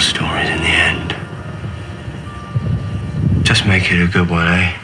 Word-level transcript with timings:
stories 0.00 0.48
in 0.48 0.58
the 0.58 0.68
end. 0.68 1.14
Just 3.44 3.66
make 3.66 3.90
it 3.90 4.02
a 4.02 4.06
good 4.06 4.30
one, 4.30 4.46
eh? 4.46 4.78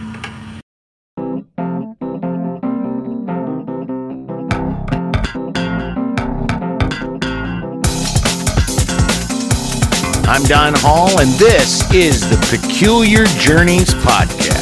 I'm 10.27 10.43
Don 10.45 10.73
Hall, 10.77 11.21
and 11.21 11.31
this 11.35 11.89
is 11.93 12.29
the 12.29 12.37
Peculiar 12.51 13.25
Journeys 13.39 13.95
Podcast. 13.95 14.54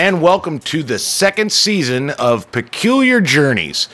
And 0.00 0.22
welcome 0.22 0.60
to 0.60 0.82
the 0.82 0.98
second 0.98 1.52
season 1.52 2.08
of 2.08 2.50
Peculiar 2.52 3.20
Journeys. 3.20 3.90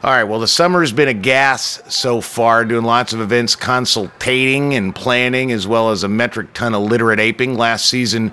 All 0.00 0.12
right, 0.12 0.22
well, 0.22 0.38
the 0.38 0.46
summer 0.46 0.78
has 0.78 0.92
been 0.92 1.08
a 1.08 1.12
gas 1.12 1.82
so 1.92 2.20
far, 2.20 2.64
doing 2.64 2.84
lots 2.84 3.12
of 3.12 3.20
events, 3.20 3.56
consultating 3.56 4.74
and 4.74 4.94
planning, 4.94 5.50
as 5.50 5.66
well 5.66 5.90
as 5.90 6.04
a 6.04 6.08
metric 6.08 6.54
ton 6.54 6.72
of 6.72 6.82
literate 6.82 7.18
aping. 7.18 7.56
Last 7.56 7.86
season 7.86 8.32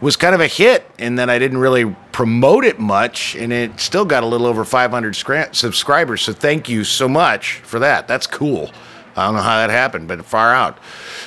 was 0.00 0.16
kind 0.16 0.34
of 0.34 0.40
a 0.40 0.46
hit 0.46 0.90
in 0.98 1.16
that 1.16 1.28
I 1.28 1.38
didn't 1.38 1.58
really 1.58 1.94
promote 2.12 2.64
it 2.64 2.80
much, 2.80 3.36
and 3.36 3.52
it 3.52 3.78
still 3.78 4.06
got 4.06 4.22
a 4.22 4.26
little 4.26 4.46
over 4.46 4.64
500 4.64 5.12
scra- 5.12 5.54
subscribers. 5.54 6.22
So 6.22 6.32
thank 6.32 6.70
you 6.70 6.82
so 6.82 7.10
much 7.10 7.56
for 7.56 7.78
that. 7.80 8.08
That's 8.08 8.26
cool. 8.26 8.70
I 9.16 9.26
don't 9.26 9.34
know 9.34 9.42
how 9.42 9.58
that 9.58 9.70
happened, 9.70 10.08
but 10.08 10.24
far 10.24 10.52
out. 10.52 10.78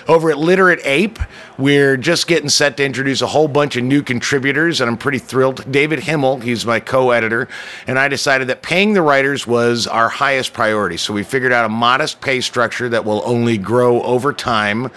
Over 0.08 0.30
at 0.30 0.38
Literate 0.38 0.80
Ape, 0.84 1.20
we're 1.58 1.98
just 1.98 2.28
getting 2.28 2.50
set 2.50 2.78
to 2.78 2.86
introduce 2.86 3.22
a 3.22 3.28
whole 3.28 3.48
bunch 3.48 3.78
of 3.78 3.84
new 3.84 4.04
contributors, 4.04 4.82
and 4.82 4.90
I'm 4.90 4.98
pretty 4.98 5.20
thrilled. 5.20 5.70
David 5.72 6.00
Himmel, 6.00 6.40
he's 6.40 6.66
my 6.66 6.80
co 6.80 7.12
editor, 7.12 7.48
and 7.88 7.97
I 7.97 8.08
decided 8.08 8.50
that 8.50 8.62
paying 8.62 8.94
the 8.94 9.02
writers 9.02 9.47
was 9.47 9.88
our 9.88 10.09
highest 10.09 10.53
priority. 10.53 10.97
So 10.97 11.14
we 11.14 11.23
figured 11.23 11.52
out 11.52 11.66
a 11.66 11.70
modest 11.70 12.22
pay 12.22 12.42
structure 12.42 12.89
that 12.89 13.06
will 13.06 13.22
only 13.25 13.58
grow 13.58 14.02
over 14.03 14.34
time. 14.34 14.92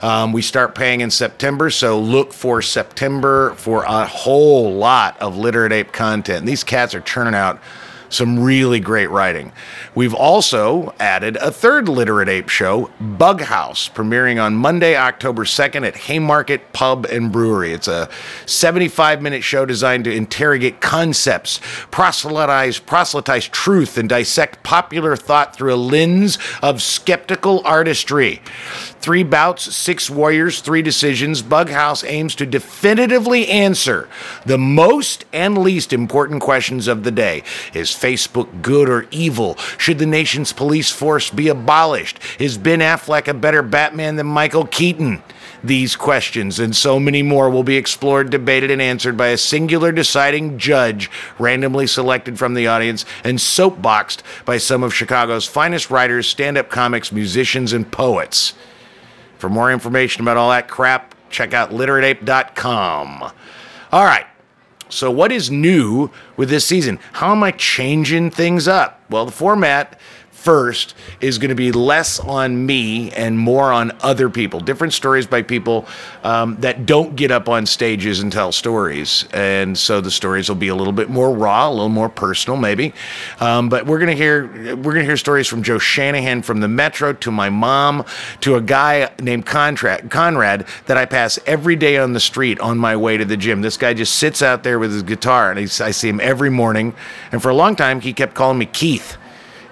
Um, 0.00 0.32
we 0.32 0.42
start 0.42 0.74
paying 0.74 1.00
in 1.00 1.10
September, 1.10 1.70
so 1.70 2.00
look 2.00 2.32
for 2.32 2.62
September 2.62 3.54
for 3.54 3.82
a 3.82 4.06
whole 4.06 4.74
lot 4.74 5.20
of 5.20 5.36
Literate 5.36 5.72
Ape 5.72 5.92
content. 5.92 6.46
These 6.46 6.64
cats 6.64 6.94
are 6.94 7.00
churning 7.00 7.34
out 7.34 7.60
some 8.08 8.38
really 8.38 8.80
great 8.80 9.08
writing. 9.08 9.52
We've 9.94 10.14
also 10.14 10.94
added 10.98 11.36
a 11.36 11.50
third 11.50 11.88
Literate 11.88 12.28
Ape 12.28 12.48
show, 12.48 12.90
Bug 13.00 13.42
House, 13.42 13.88
premiering 13.88 14.42
on 14.42 14.54
Monday, 14.54 14.96
October 14.96 15.44
2nd 15.44 15.86
at 15.86 15.96
Haymarket 15.96 16.72
Pub 16.72 17.06
and 17.06 17.30
Brewery. 17.32 17.72
It's 17.72 17.88
a 17.88 18.08
75 18.46 19.20
minute 19.22 19.42
show 19.42 19.66
designed 19.66 20.04
to 20.04 20.14
interrogate 20.14 20.80
concepts, 20.80 21.60
proselytize, 21.90 22.78
proselytize 22.78 23.48
truth, 23.48 23.98
and 23.98 24.08
dissect 24.08 24.62
popular 24.62 25.16
thought 25.16 25.54
through 25.54 25.74
a 25.74 25.76
lens 25.76 26.38
of 26.62 26.82
skeptical 26.82 27.62
artistry. 27.64 28.40
Three 29.00 29.22
bouts, 29.22 29.74
six 29.74 30.10
warriors, 30.10 30.60
three 30.60 30.82
decisions. 30.82 31.40
Bug 31.40 31.70
House 31.70 32.02
aims 32.04 32.34
to 32.34 32.46
definitively 32.46 33.48
answer 33.48 34.08
the 34.44 34.58
most 34.58 35.24
and 35.32 35.58
least 35.58 35.92
important 35.92 36.42
questions 36.42 36.88
of 36.88 37.04
the 37.04 37.10
day. 37.10 37.42
Is 37.72 37.94
Facebook 38.00 38.62
good 38.62 38.88
or 38.88 39.06
evil? 39.10 39.56
Should 39.76 39.98
the 39.98 40.06
nation's 40.06 40.52
police 40.52 40.90
force 40.90 41.30
be 41.30 41.48
abolished? 41.48 42.18
Is 42.38 42.58
Ben 42.58 42.80
Affleck 42.80 43.28
a 43.28 43.34
better 43.34 43.62
Batman 43.62 44.16
than 44.16 44.26
Michael 44.26 44.66
Keaton? 44.66 45.22
These 45.62 45.96
questions 45.96 46.60
and 46.60 46.74
so 46.74 47.00
many 47.00 47.22
more 47.22 47.50
will 47.50 47.64
be 47.64 47.76
explored, 47.76 48.30
debated, 48.30 48.70
and 48.70 48.80
answered 48.80 49.16
by 49.16 49.28
a 49.28 49.36
singular 49.36 49.90
deciding 49.90 50.58
judge 50.58 51.10
randomly 51.38 51.86
selected 51.86 52.38
from 52.38 52.54
the 52.54 52.68
audience 52.68 53.04
and 53.24 53.40
soapboxed 53.40 54.22
by 54.44 54.58
some 54.58 54.82
of 54.84 54.94
Chicago's 54.94 55.46
finest 55.46 55.90
writers, 55.90 56.28
stand 56.28 56.56
up 56.56 56.70
comics, 56.70 57.10
musicians, 57.10 57.72
and 57.72 57.90
poets. 57.90 58.54
For 59.38 59.48
more 59.48 59.72
information 59.72 60.22
about 60.22 60.36
all 60.36 60.50
that 60.50 60.68
crap, 60.68 61.14
check 61.30 61.52
out 61.52 61.70
literateape.com. 61.70 63.32
All 63.92 64.04
right. 64.04 64.26
So, 64.88 65.10
what 65.10 65.32
is 65.32 65.50
new 65.50 66.10
with 66.36 66.48
this 66.48 66.64
season? 66.64 66.98
How 67.12 67.32
am 67.32 67.42
I 67.42 67.50
changing 67.50 68.30
things 68.30 68.66
up? 68.66 69.00
Well, 69.10 69.26
the 69.26 69.32
format 69.32 69.98
first 70.38 70.94
is 71.20 71.36
going 71.36 71.48
to 71.48 71.54
be 71.54 71.72
less 71.72 72.20
on 72.20 72.64
me 72.64 73.10
and 73.10 73.38
more 73.38 73.72
on 73.72 73.92
other 74.00 74.30
people. 74.30 74.60
Different 74.60 74.92
stories 74.92 75.26
by 75.26 75.42
people 75.42 75.86
um, 76.22 76.56
that 76.60 76.86
don't 76.86 77.16
get 77.16 77.30
up 77.30 77.48
on 77.48 77.66
stages 77.66 78.20
and 78.20 78.32
tell 78.32 78.52
stories, 78.52 79.26
and 79.32 79.76
so 79.76 80.00
the 80.00 80.10
stories 80.10 80.48
will 80.48 80.56
be 80.56 80.68
a 80.68 80.74
little 80.74 80.92
bit 80.92 81.10
more 81.10 81.34
raw, 81.34 81.68
a 81.68 81.70
little 81.70 81.88
more 81.88 82.08
personal, 82.08 82.56
maybe. 82.56 82.94
Um, 83.40 83.68
but 83.68 83.84
we're 83.86 83.98
going 83.98 84.16
to 84.16 84.16
hear 84.16 84.46
we're 84.76 84.94
going 84.94 85.00
to 85.00 85.04
hear 85.04 85.16
stories 85.16 85.48
from 85.48 85.62
Joe 85.62 85.78
Shanahan 85.78 86.42
from 86.42 86.60
the 86.60 86.68
Metro 86.68 87.12
to 87.14 87.30
my 87.30 87.50
mom 87.50 88.04
to 88.40 88.54
a 88.54 88.60
guy 88.60 89.10
named 89.20 89.44
Conrad, 89.44 90.10
Conrad 90.10 90.66
that 90.86 90.96
I 90.96 91.04
pass 91.04 91.38
every 91.46 91.74
day 91.74 91.98
on 91.98 92.12
the 92.12 92.20
street 92.20 92.60
on 92.60 92.78
my 92.78 92.96
way 92.96 93.16
to 93.16 93.24
the 93.24 93.36
gym. 93.36 93.60
This 93.60 93.76
guy 93.76 93.92
just 93.92 94.16
sits 94.16 94.40
out 94.40 94.62
there 94.62 94.78
with 94.78 94.92
his 94.92 95.02
guitar, 95.02 95.50
and 95.50 95.58
I 95.58 95.90
see 95.90 96.08
him 96.08 96.20
every 96.20 96.50
morning. 96.50 96.94
And 97.32 97.42
for 97.42 97.48
a 97.48 97.54
long 97.54 97.74
time, 97.74 98.00
he 98.00 98.12
kept 98.12 98.34
calling 98.34 98.58
me 98.58 98.66
Keith 98.66 99.16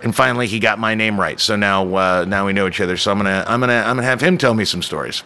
and 0.02 0.14
finally 0.14 0.46
he 0.46 0.58
got 0.58 0.78
my 0.78 0.94
name 0.94 1.18
right. 1.18 1.40
So 1.40 1.56
now 1.56 1.94
uh, 1.94 2.24
now 2.26 2.46
we 2.46 2.52
know 2.52 2.66
each 2.66 2.80
other. 2.80 2.96
So 2.96 3.10
I'm 3.10 3.18
gonna 3.18 3.44
I'm 3.46 3.60
gonna 3.60 3.82
I'm 3.86 3.96
gonna 3.96 4.02
have 4.02 4.20
him 4.20 4.38
tell 4.38 4.54
me 4.54 4.64
some 4.64 4.82
stories. 4.82 5.22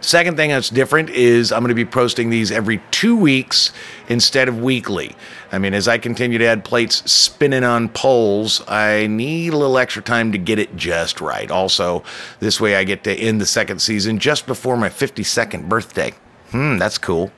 Second 0.00 0.36
thing 0.36 0.50
that's 0.50 0.68
different 0.68 1.10
is 1.10 1.50
I'm 1.50 1.60
going 1.60 1.70
to 1.70 1.74
be 1.74 1.84
posting 1.84 2.30
these 2.30 2.52
every 2.52 2.80
two 2.90 3.16
weeks 3.16 3.72
instead 4.08 4.48
of 4.48 4.62
weekly. 4.62 5.16
I 5.50 5.58
mean, 5.58 5.74
as 5.74 5.88
I 5.88 5.98
continue 5.98 6.38
to 6.38 6.44
add 6.44 6.64
plates 6.64 7.10
spinning 7.10 7.64
on 7.64 7.88
poles, 7.88 8.62
I 8.68 9.06
need 9.06 9.52
a 9.52 9.56
little 9.56 9.78
extra 9.78 10.02
time 10.02 10.32
to 10.32 10.38
get 10.38 10.58
it 10.58 10.76
just 10.76 11.20
right. 11.20 11.50
Also, 11.50 12.04
this 12.40 12.60
way 12.60 12.76
I 12.76 12.84
get 12.84 13.04
to 13.04 13.14
end 13.14 13.40
the 13.40 13.46
second 13.46 13.80
season 13.80 14.18
just 14.18 14.46
before 14.46 14.76
my 14.76 14.90
52nd 14.90 15.68
birthday. 15.68 16.12
Hmm, 16.56 16.78
that's 16.78 16.96
cool. 16.96 17.30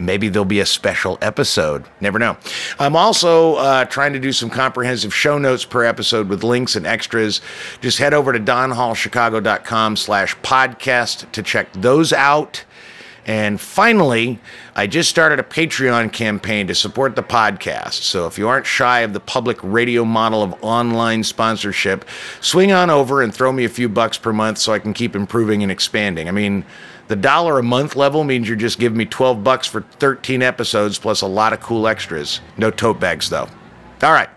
Maybe 0.00 0.28
there'll 0.28 0.44
be 0.44 0.58
a 0.58 0.66
special 0.66 1.16
episode. 1.22 1.84
Never 2.00 2.18
know. 2.18 2.36
I'm 2.80 2.96
also 2.96 3.54
uh, 3.54 3.84
trying 3.84 4.14
to 4.14 4.18
do 4.18 4.32
some 4.32 4.50
comprehensive 4.50 5.14
show 5.14 5.38
notes 5.38 5.64
per 5.64 5.84
episode 5.84 6.28
with 6.28 6.42
links 6.42 6.74
and 6.74 6.84
extras. 6.84 7.40
Just 7.80 7.98
head 7.98 8.12
over 8.12 8.32
to 8.32 8.40
donhallchicago.com 8.40 9.94
slash 9.94 10.36
podcast 10.38 11.30
to 11.30 11.40
check 11.40 11.72
those 11.74 12.12
out. 12.12 12.64
And 13.26 13.60
finally, 13.60 14.40
I 14.74 14.88
just 14.88 15.08
started 15.08 15.38
a 15.38 15.44
Patreon 15.44 16.12
campaign 16.12 16.66
to 16.66 16.74
support 16.74 17.14
the 17.14 17.22
podcast. 17.22 18.02
So 18.02 18.26
if 18.26 18.38
you 18.38 18.48
aren't 18.48 18.66
shy 18.66 19.00
of 19.00 19.12
the 19.12 19.20
public 19.20 19.58
radio 19.62 20.04
model 20.04 20.42
of 20.42 20.52
online 20.62 21.22
sponsorship, 21.22 22.04
swing 22.40 22.72
on 22.72 22.90
over 22.90 23.22
and 23.22 23.32
throw 23.32 23.52
me 23.52 23.64
a 23.64 23.68
few 23.68 23.88
bucks 23.88 24.18
per 24.18 24.32
month 24.32 24.58
so 24.58 24.72
I 24.72 24.80
can 24.80 24.92
keep 24.92 25.14
improving 25.14 25.62
and 25.62 25.70
expanding. 25.70 26.28
I 26.28 26.32
mean, 26.32 26.64
the 27.08 27.16
dollar 27.16 27.58
a 27.58 27.62
month 27.62 27.96
level 27.96 28.24
means 28.24 28.48
you're 28.48 28.56
just 28.56 28.78
giving 28.78 28.98
me 28.98 29.04
12 29.04 29.44
bucks 29.44 29.66
for 29.66 29.82
13 29.82 30.42
episodes 30.42 30.98
plus 30.98 31.20
a 31.20 31.26
lot 31.26 31.52
of 31.52 31.60
cool 31.60 31.86
extras. 31.86 32.40
No 32.56 32.70
tote 32.70 33.00
bags 33.00 33.28
though. 33.28 33.48
All 34.02 34.12
right. 34.12 34.28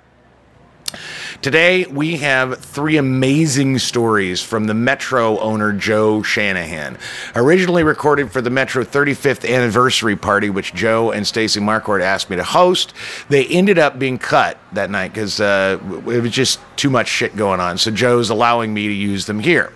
Today, 1.42 1.86
we 1.86 2.18
have 2.18 2.60
three 2.60 2.98
amazing 2.98 3.78
stories 3.78 4.42
from 4.42 4.66
the 4.66 4.74
Metro 4.74 5.38
owner, 5.38 5.72
Joe 5.72 6.24
Shanahan. 6.24 6.98
Originally 7.36 7.84
recorded 7.84 8.32
for 8.32 8.42
the 8.42 8.50
Metro 8.50 8.84
35th 8.84 9.48
anniversary 9.48 10.16
party, 10.16 10.50
which 10.50 10.74
Joe 10.74 11.12
and 11.12 11.28
Stacy 11.28 11.60
Marquardt 11.60 12.02
asked 12.02 12.30
me 12.30 12.38
to 12.38 12.44
host, 12.44 12.94
they 13.30 13.46
ended 13.48 13.78
up 13.78 14.00
being 14.00 14.18
cut 14.18 14.58
that 14.74 14.90
night 14.90 15.14
because 15.14 15.40
uh, 15.40 15.78
it 16.08 16.22
was 16.22 16.32
just 16.32 16.60
too 16.76 16.90
much 16.90 17.08
shit 17.08 17.36
going 17.36 17.60
on. 17.60 17.78
So 17.78 17.92
Joe's 17.92 18.30
allowing 18.30 18.74
me 18.74 18.88
to 18.88 18.94
use 18.94 19.26
them 19.26 19.40
here. 19.40 19.74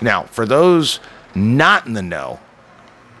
Now, 0.00 0.24
for 0.24 0.46
those 0.46 0.98
not 1.38 1.86
in 1.86 1.94
the 1.94 2.02
know, 2.02 2.40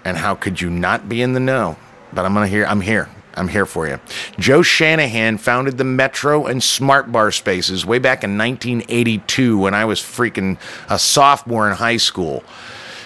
and 0.04 0.16
how 0.16 0.34
could 0.34 0.60
you 0.60 0.70
not 0.70 1.08
be 1.08 1.22
in 1.22 1.32
the 1.32 1.40
know? 1.40 1.76
But 2.12 2.24
I'm 2.24 2.34
gonna 2.34 2.48
hear. 2.48 2.64
I'm 2.64 2.80
here. 2.80 3.08
I'm 3.34 3.48
here 3.48 3.66
for 3.66 3.86
you. 3.86 4.00
Joe 4.38 4.62
Shanahan 4.62 5.38
founded 5.38 5.78
the 5.78 5.84
Metro 5.84 6.46
and 6.46 6.62
Smart 6.62 7.12
Bar 7.12 7.30
spaces 7.30 7.86
way 7.86 7.98
back 7.98 8.24
in 8.24 8.36
1982 8.36 9.58
when 9.58 9.74
I 9.74 9.84
was 9.84 10.00
freaking 10.00 10.58
a 10.90 10.98
sophomore 10.98 11.70
in 11.70 11.76
high 11.76 11.98
school. 11.98 12.42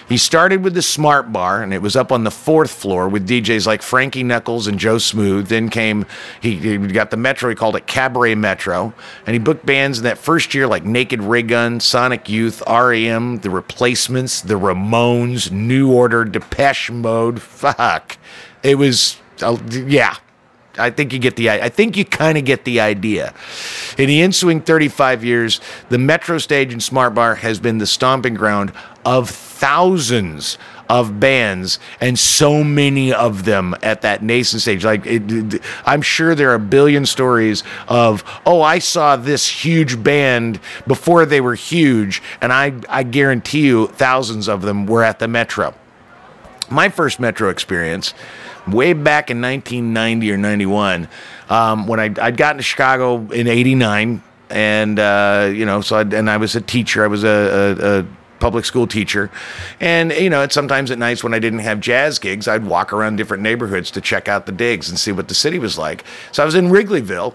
He 0.07 0.17
started 0.17 0.63
with 0.63 0.73
the 0.73 0.81
Smart 0.81 1.31
Bar, 1.31 1.63
and 1.63 1.73
it 1.73 1.81
was 1.81 1.95
up 1.95 2.11
on 2.11 2.23
the 2.23 2.31
fourth 2.31 2.71
floor 2.71 3.07
with 3.07 3.27
DJs 3.27 3.65
like 3.65 3.81
Frankie 3.81 4.23
Knuckles 4.23 4.67
and 4.67 4.79
Joe 4.79 4.97
Smooth. 4.97 5.47
Then 5.47 5.69
came, 5.69 6.05
he, 6.41 6.57
he 6.57 6.77
got 6.77 7.11
the 7.11 7.17
Metro, 7.17 7.49
he 7.49 7.55
called 7.55 7.75
it 7.75 7.87
Cabaret 7.87 8.35
Metro, 8.35 8.93
and 9.25 9.33
he 9.33 9.39
booked 9.39 9.65
bands 9.65 9.99
in 9.99 10.03
that 10.03 10.17
first 10.17 10.53
year 10.53 10.67
like 10.67 10.83
Naked 10.83 11.21
Raygun, 11.21 11.79
Sonic 11.79 12.29
Youth, 12.29 12.61
REM, 12.67 13.39
The 13.39 13.49
Replacements, 13.49 14.41
The 14.41 14.55
Ramones, 14.55 15.51
New 15.51 15.91
Order, 15.91 16.25
Depeche 16.25 16.91
Mode. 16.91 17.41
Fuck. 17.41 18.17
It 18.61 18.75
was, 18.75 19.19
uh, 19.41 19.57
yeah, 19.71 20.17
I 20.77 20.89
think 20.89 21.13
you 21.13 21.19
get 21.19 21.35
the 21.35 21.49
I 21.49 21.69
think 21.69 21.95
you 21.97 22.05
kind 22.05 22.37
of 22.37 22.45
get 22.45 22.65
the 22.65 22.79
idea. 22.79 23.33
In 23.97 24.07
the 24.07 24.21
ensuing 24.21 24.61
35 24.61 25.23
years, 25.23 25.61
the 25.89 25.97
Metro 25.97 26.37
Stage 26.39 26.73
and 26.73 26.81
Smart 26.81 27.13
Bar 27.13 27.35
has 27.35 27.59
been 27.59 27.77
the 27.77 27.85
stomping 27.87 28.33
ground 28.33 28.73
of 29.05 29.29
thousands 29.29 30.57
of 30.89 31.19
bands 31.19 31.79
and 32.01 32.17
so 32.19 32.63
many 32.63 33.13
of 33.13 33.45
them 33.45 33.73
at 33.81 34.01
that 34.01 34.21
nascent 34.21 34.61
stage. 34.61 34.83
Like, 34.83 35.05
it, 35.05 35.31
it- 35.53 35.61
I'm 35.85 36.01
sure 36.01 36.35
there 36.35 36.51
are 36.51 36.55
a 36.55 36.59
billion 36.59 37.05
stories 37.05 37.63
of, 37.87 38.23
oh, 38.45 38.61
I 38.61 38.79
saw 38.79 39.15
this 39.15 39.47
huge 39.47 40.03
band 40.03 40.59
before 40.87 41.25
they 41.25 41.39
were 41.39 41.55
huge, 41.55 42.21
and 42.41 42.51
I, 42.51 42.73
I 42.89 43.03
guarantee 43.03 43.61
you 43.61 43.87
thousands 43.87 44.49
of 44.49 44.61
them 44.63 44.85
were 44.85 45.03
at 45.03 45.19
the 45.19 45.27
Metro 45.27 45.73
my 46.69 46.89
first 46.89 47.19
metro 47.19 47.49
experience 47.49 48.13
way 48.67 48.93
back 48.93 49.29
in 49.29 49.41
1990 49.41 50.31
or 50.31 50.37
91 50.37 51.07
um, 51.49 51.87
when 51.87 51.99
I, 51.99 52.13
i'd 52.21 52.37
gotten 52.37 52.57
to 52.57 52.63
chicago 52.63 53.17
in 53.31 53.47
89 53.47 54.23
and 54.49 54.99
uh, 54.99 55.49
you 55.53 55.65
know 55.65 55.81
so 55.81 55.97
I'd, 55.97 56.13
and 56.13 56.29
i 56.29 56.37
was 56.37 56.55
a 56.55 56.61
teacher. 56.61 57.03
I 57.03 57.07
was 57.07 57.23
a, 57.23 57.27
a, 57.27 57.99
a 57.99 58.05
public 58.39 58.65
school 58.65 58.85
teacher. 58.85 59.31
And 59.79 60.11
you 60.11 60.29
know 60.29 60.47
sometimes 60.49 60.91
at 60.91 60.99
nights 60.99 61.23
when 61.23 61.33
i 61.33 61.39
didn't 61.39 61.59
have 61.59 61.79
jazz 61.79 62.19
gigs 62.19 62.47
i'd 62.47 62.65
walk 62.65 62.93
around 62.93 63.15
different 63.15 63.41
neighborhoods 63.41 63.89
to 63.91 64.01
check 64.01 64.27
out 64.27 64.45
the 64.45 64.51
digs 64.51 64.89
and 64.89 64.99
see 64.99 65.11
what 65.11 65.27
the 65.27 65.33
city 65.33 65.59
was 65.59 65.77
like. 65.77 66.03
So 66.31 66.43
i 66.43 66.45
was 66.45 66.55
in 66.55 66.67
wrigleyville 66.67 67.33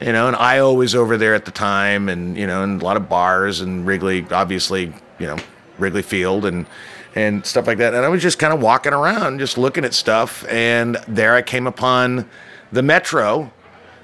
you 0.00 0.12
know, 0.12 0.28
and 0.28 0.36
I 0.36 0.62
was 0.62 0.94
over 0.94 1.16
there 1.18 1.34
at 1.34 1.44
the 1.44 1.50
time, 1.50 2.08
and 2.08 2.36
you 2.36 2.46
know, 2.46 2.62
and 2.62 2.80
a 2.80 2.84
lot 2.84 2.96
of 2.96 3.08
bars 3.08 3.60
and 3.60 3.86
Wrigley, 3.86 4.26
obviously, 4.30 4.94
you 5.18 5.26
know, 5.26 5.36
Wrigley 5.80 6.02
Field 6.02 6.44
and 6.44 6.66
and 7.14 7.44
stuff 7.44 7.66
like 7.66 7.78
that. 7.78 7.92
And 7.94 8.04
I 8.04 8.08
was 8.08 8.22
just 8.22 8.38
kind 8.38 8.52
of 8.52 8.62
walking 8.62 8.92
around, 8.92 9.40
just 9.40 9.58
looking 9.58 9.84
at 9.84 9.94
stuff, 9.94 10.46
and 10.48 10.96
there 11.08 11.34
I 11.34 11.42
came 11.42 11.66
upon 11.66 12.28
the 12.70 12.82
Metro, 12.82 13.52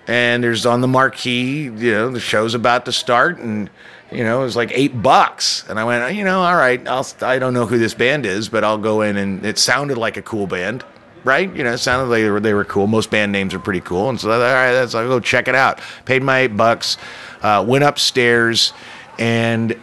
and 0.09 0.43
there's 0.43 0.67
on 0.67 0.81
the 0.81 0.89
marquee, 0.89 1.65
you 1.65 1.93
know, 1.93 2.11
the 2.11 2.21
show's 2.21 2.55
about 2.55 2.85
to 2.87 2.93
start, 2.93 3.39
and 3.39 3.71
you 4.11 4.25
know, 4.25 4.41
it 4.41 4.45
was 4.45 4.57
like 4.57 4.71
eight 4.73 5.03
bucks, 5.03 5.65
and 5.69 5.79
I 5.79 5.85
went, 5.85 6.17
you 6.17 6.25
know, 6.25 6.41
all 6.41 6.57
right, 6.57 6.87
I'll, 6.89 7.07
I 7.23 7.39
don't 7.39 7.55
know 7.55 7.67
who 7.67 7.79
this 7.79 7.95
band 7.95 8.27
is, 8.27 8.49
but 8.49 8.65
I'll 8.65 8.79
go 8.79 9.03
in, 9.03 9.17
and 9.17 9.45
it 9.45 9.59
sounded 9.59 9.99
like 9.99 10.17
a 10.17 10.23
cool 10.23 10.47
band 10.47 10.85
right? 11.27 11.55
You 11.57 11.65
know, 11.65 11.73
it 11.73 11.79
sounded 11.79 12.09
like 12.09 12.23
they 12.23 12.31
were, 12.31 12.41
they 12.41 12.55
were 12.55 12.65
cool. 12.65 12.87
Most 12.87 13.11
band 13.11 13.33
names 13.33 13.53
are 13.53 13.59
pretty 13.59 13.81
cool. 13.81 14.09
And 14.09 14.19
so, 14.19 14.31
all 14.31 14.39
right, 14.39 14.73
that's, 14.73 14.95
I'll 14.95 15.09
go 15.09 15.19
check 15.19 15.49
it 15.49 15.57
out. 15.57 15.81
Paid 16.05 16.23
my 16.23 16.43
eight 16.43 16.57
bucks, 16.57 16.97
uh, 17.43 17.65
went 17.67 17.83
upstairs, 17.83 18.73
and 19.19 19.77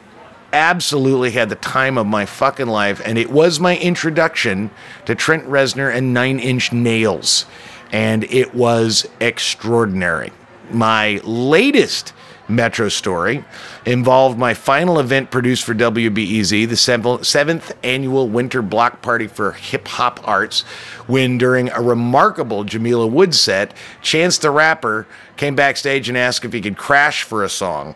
absolutely 0.53 1.31
had 1.31 1.49
the 1.49 1.55
time 1.55 1.97
of 1.97 2.07
my 2.07 2.25
fucking 2.25 2.67
life. 2.67 3.01
And 3.03 3.17
it 3.17 3.29
was 3.29 3.59
my 3.59 3.77
introduction 3.77 4.71
to 5.05 5.15
Trent 5.15 5.45
Reznor 5.45 5.93
and 5.93 6.13
Nine 6.13 6.39
Inch 6.39 6.71
Nails. 6.71 7.45
And 7.91 8.23
it 8.25 8.55
was 8.55 9.07
extraordinary. 9.19 10.31
My 10.71 11.19
latest 11.23 12.13
Metro 12.47 12.89
story 12.89 13.45
involved 13.85 14.37
my 14.37 14.53
final 14.53 14.99
event 14.99 15.31
produced 15.31 15.63
for 15.63 15.73
WBEZ, 15.73 16.67
the 16.67 17.23
seventh 17.23 17.71
annual 17.83 18.27
Winter 18.27 18.61
Block 18.61 19.01
Party 19.01 19.27
for 19.27 19.53
Hip 19.53 19.87
Hop 19.87 20.19
Arts, 20.27 20.61
when 21.07 21.37
during 21.37 21.69
a 21.69 21.81
remarkable 21.81 22.65
Jamila 22.65 23.07
Woods 23.07 23.39
set, 23.39 23.73
Chance 24.01 24.39
the 24.39 24.51
Rapper 24.51 25.07
came 25.37 25.55
backstage 25.55 26.09
and 26.09 26.17
asked 26.17 26.43
if 26.43 26.51
he 26.51 26.59
could 26.59 26.77
crash 26.77 27.23
for 27.23 27.43
a 27.43 27.49
song. 27.49 27.95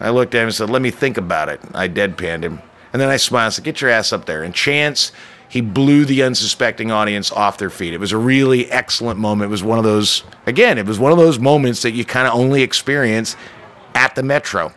I 0.00 0.10
looked 0.10 0.34
at 0.34 0.40
him 0.40 0.48
and 0.48 0.54
said, 0.54 0.70
Let 0.70 0.82
me 0.82 0.90
think 0.90 1.16
about 1.16 1.48
it. 1.48 1.60
I 1.74 1.88
deadpanned 1.88 2.42
him. 2.42 2.60
And 2.92 3.00
then 3.00 3.08
I 3.08 3.16
smiled 3.18 3.46
and 3.46 3.54
said, 3.54 3.64
Get 3.64 3.80
your 3.80 3.90
ass 3.90 4.12
up 4.12 4.24
there. 4.26 4.42
And 4.42 4.54
Chance, 4.54 5.12
he 5.48 5.60
blew 5.60 6.04
the 6.04 6.22
unsuspecting 6.22 6.90
audience 6.90 7.30
off 7.32 7.58
their 7.58 7.70
feet. 7.70 7.92
It 7.92 8.00
was 8.00 8.12
a 8.12 8.18
really 8.18 8.70
excellent 8.70 9.18
moment. 9.18 9.48
It 9.48 9.50
was 9.50 9.64
one 9.64 9.78
of 9.78 9.84
those, 9.84 10.22
again, 10.46 10.78
it 10.78 10.86
was 10.86 10.98
one 10.98 11.12
of 11.12 11.18
those 11.18 11.38
moments 11.38 11.82
that 11.82 11.90
you 11.90 12.04
kind 12.04 12.26
of 12.26 12.34
only 12.34 12.62
experience 12.62 13.36
at 13.94 14.14
the 14.14 14.22
Metro. 14.22 14.72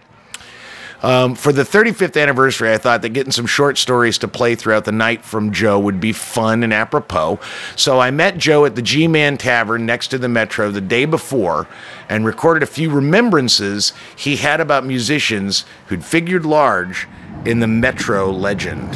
Um, 1.04 1.36
for 1.36 1.52
the 1.52 1.64
35th 1.64 2.20
anniversary, 2.20 2.72
I 2.72 2.78
thought 2.78 3.02
that 3.02 3.10
getting 3.10 3.34
some 3.34 3.46
short 3.46 3.78
stories 3.78 4.18
to 4.20 4.28
play 4.30 4.56
throughout 4.56 4.86
the 4.86 4.94
night 4.94 5.26
from 5.26 5.52
Joe 5.52 5.78
would 5.78 6.00
be 6.00 6.14
fun 6.14 6.64
and 6.64 6.74
apropos. 6.74 7.40
So 7.76 8.00
I 8.00 8.10
met 8.10 8.38
Joe 8.38 8.66
at 8.66 8.76
the 8.76 8.82
G 8.82 9.10
Man 9.10 9.38
Tavern 9.38 9.86
next 9.86 10.08
to 10.10 10.18
the 10.18 10.30
Metro 10.30 10.72
the 10.72 10.80
day 10.80 11.04
before 11.04 11.68
and 12.08 12.26
recorded 12.26 12.64
a 12.64 12.68
few 12.68 12.90
remembrances 12.90 13.92
he 14.16 14.38
had 14.38 14.62
about 14.62 14.86
musicians 14.86 15.66
who'd 15.88 16.06
figured 16.06 16.46
large 16.46 17.06
in 17.46 17.60
the 17.60 17.68
Metro 17.68 18.32
legend. 18.32 18.96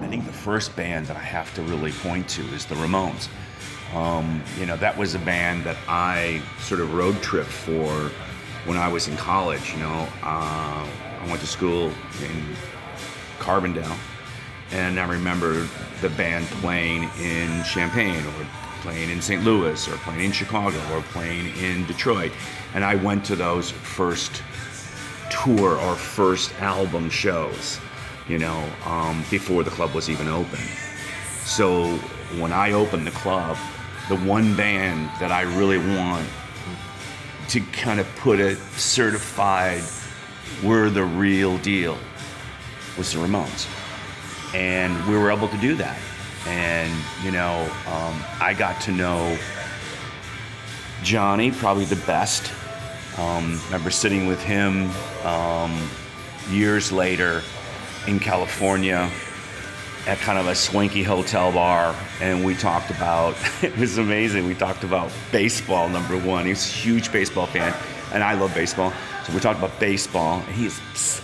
I 0.00 0.06
think 0.08 0.26
the 0.26 0.32
first 0.52 0.76
band 0.76 1.06
that 1.06 1.16
I 1.16 1.20
have 1.20 1.54
to 1.54 1.62
really 1.62 1.92
point 1.92 2.28
to 2.28 2.42
is 2.52 2.66
the 2.66 2.74
Ramones. 2.74 3.26
Um, 3.94 4.42
you 4.60 4.66
know, 4.66 4.76
that 4.76 4.94
was 4.98 5.14
a 5.14 5.18
band 5.18 5.64
that 5.64 5.78
I 5.88 6.42
sort 6.58 6.82
of 6.82 6.92
road 6.92 7.22
tripped 7.22 7.48
for 7.48 7.90
when 8.66 8.76
I 8.76 8.86
was 8.86 9.08
in 9.08 9.16
college. 9.16 9.72
You 9.72 9.78
know, 9.78 10.06
uh, 10.22 10.86
I 11.20 11.24
went 11.26 11.40
to 11.40 11.46
school 11.46 11.86
in 11.86 12.36
Carbondale, 13.38 13.96
and 14.72 15.00
I 15.00 15.08
remember 15.08 15.66
the 16.02 16.10
band 16.10 16.44
playing 16.60 17.04
in 17.18 17.64
Champaign 17.64 18.22
or 18.22 18.46
playing 18.82 19.08
in 19.08 19.22
St. 19.22 19.42
Louis 19.42 19.88
or 19.88 19.96
playing 20.04 20.20
in 20.20 20.32
Chicago 20.32 20.78
or 20.94 21.00
playing 21.00 21.56
in 21.56 21.86
Detroit. 21.86 22.32
And 22.74 22.84
I 22.84 22.96
went 22.96 23.24
to 23.24 23.36
those 23.36 23.70
first 23.70 24.42
tour 25.30 25.78
or 25.78 25.94
first 25.94 26.52
album 26.60 27.08
shows, 27.08 27.80
you 28.32 28.38
know, 28.38 28.66
um, 28.86 29.22
before 29.30 29.62
the 29.62 29.68
club 29.68 29.92
was 29.94 30.08
even 30.08 30.26
open. 30.26 30.58
So 31.44 31.96
when 32.40 32.50
I 32.50 32.72
opened 32.72 33.06
the 33.06 33.10
club, 33.10 33.58
the 34.08 34.16
one 34.16 34.56
band 34.56 35.10
that 35.20 35.30
I 35.30 35.42
really 35.42 35.76
want 35.76 36.26
to 37.48 37.60
kind 37.72 38.00
of 38.00 38.06
put 38.16 38.40
it 38.40 38.56
certified 38.78 39.82
we're 40.64 40.88
the 40.88 41.04
real 41.04 41.58
deal 41.58 41.98
was 42.96 43.12
the 43.12 43.18
Ramones. 43.18 43.68
And 44.54 45.06
we 45.06 45.18
were 45.18 45.30
able 45.30 45.48
to 45.48 45.58
do 45.58 45.74
that. 45.74 45.98
And, 46.46 46.90
you 47.22 47.32
know, 47.32 47.70
um, 47.86 48.24
I 48.40 48.54
got 48.54 48.80
to 48.82 48.92
know 48.92 49.36
Johnny 51.02 51.50
probably 51.50 51.84
the 51.84 52.02
best. 52.06 52.50
Um, 53.18 53.60
remember 53.66 53.90
sitting 53.90 54.26
with 54.26 54.42
him 54.42 54.90
um, 55.22 55.78
years 56.48 56.90
later 56.90 57.42
in 58.06 58.18
California 58.18 59.10
at 60.06 60.18
kind 60.18 60.38
of 60.38 60.48
a 60.48 60.54
swanky 60.54 61.02
hotel 61.02 61.52
bar, 61.52 61.94
and 62.20 62.44
we 62.44 62.54
talked 62.54 62.90
about 62.90 63.36
it 63.62 63.76
was 63.76 63.98
amazing. 63.98 64.46
We 64.46 64.54
talked 64.54 64.84
about 64.84 65.12
baseball, 65.30 65.88
number 65.88 66.18
one. 66.18 66.46
He's 66.46 66.66
a 66.66 66.72
huge 66.72 67.12
baseball 67.12 67.46
fan, 67.46 67.74
and 68.12 68.22
I 68.22 68.34
love 68.34 68.54
baseball. 68.54 68.92
So 69.24 69.32
we 69.32 69.38
talked 69.38 69.58
about 69.58 69.78
baseball, 69.78 70.40
and 70.40 70.54
he 70.56 70.66
is 70.66 70.80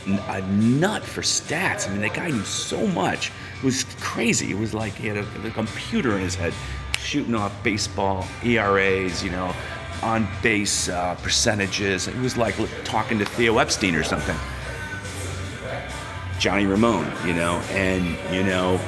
a 0.06 0.40
nut 0.42 1.02
for 1.02 1.22
stats. 1.22 1.88
I 1.88 1.92
mean, 1.92 2.00
that 2.02 2.14
guy 2.14 2.30
knew 2.30 2.44
so 2.44 2.86
much. 2.86 3.32
It 3.56 3.64
was 3.64 3.84
crazy. 4.00 4.52
It 4.52 4.58
was 4.58 4.72
like 4.72 4.94
he 4.94 5.08
had 5.08 5.16
a, 5.16 5.46
a 5.46 5.50
computer 5.50 6.14
in 6.14 6.22
his 6.22 6.36
head 6.36 6.54
shooting 6.96 7.34
off 7.34 7.52
baseball 7.64 8.24
ERAs, 8.44 9.24
you 9.24 9.30
know, 9.30 9.52
on 10.02 10.28
base 10.42 10.88
uh, 10.88 11.16
percentages. 11.16 12.06
It 12.06 12.16
was 12.18 12.36
like 12.36 12.54
talking 12.84 13.18
to 13.18 13.24
Theo 13.24 13.58
Epstein 13.58 13.96
or 13.96 14.04
something. 14.04 14.36
Johnny 16.38 16.66
Ramone, 16.66 17.10
you 17.26 17.34
know, 17.34 17.58
and 17.70 18.16
you 18.34 18.44
know. 18.44 18.80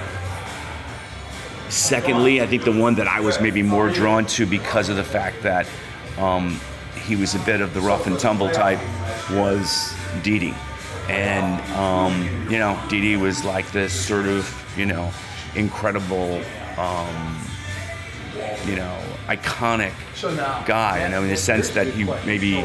Secondly, 1.69 2.40
I 2.40 2.47
think 2.47 2.64
the 2.64 2.73
one 2.73 2.97
that 2.97 3.07
I 3.07 3.21
was 3.21 3.40
maybe 3.40 3.62
more 3.62 3.90
drawn 3.90 4.26
to 4.26 4.47
because 4.47 4.88
of 4.88 4.97
the 4.97 5.04
fact 5.04 5.42
that 5.42 5.69
um, 6.19 6.61
he 7.04 7.14
was 7.14 7.35
a 7.35 7.38
bit 7.40 7.61
of 7.61 7.75
the 7.75 7.80
rough 7.80 8.07
and 8.07 8.19
tumble 8.19 8.50
type 8.50 8.80
was 9.30 9.95
Dee 10.23 10.38
Dee. 10.38 10.54
And, 11.09 11.61
um, 11.73 12.50
you 12.50 12.59
know, 12.59 12.80
Dee 12.88 13.00
Dee 13.00 13.16
was 13.16 13.45
like 13.45 13.71
this 13.73 13.92
sort 13.92 14.26
of, 14.26 14.52
you 14.76 14.87
know, 14.87 15.12
incredible, 15.54 16.40
um, 16.76 17.40
you 18.66 18.76
know, 18.76 19.00
iconic 19.26 19.92
guy. 20.66 21.04
You 21.04 21.11
know, 21.11 21.23
in 21.23 21.28
the 21.28 21.37
sense 21.37 21.71
that 21.71 21.87
he 21.87 22.04
maybe 22.26 22.64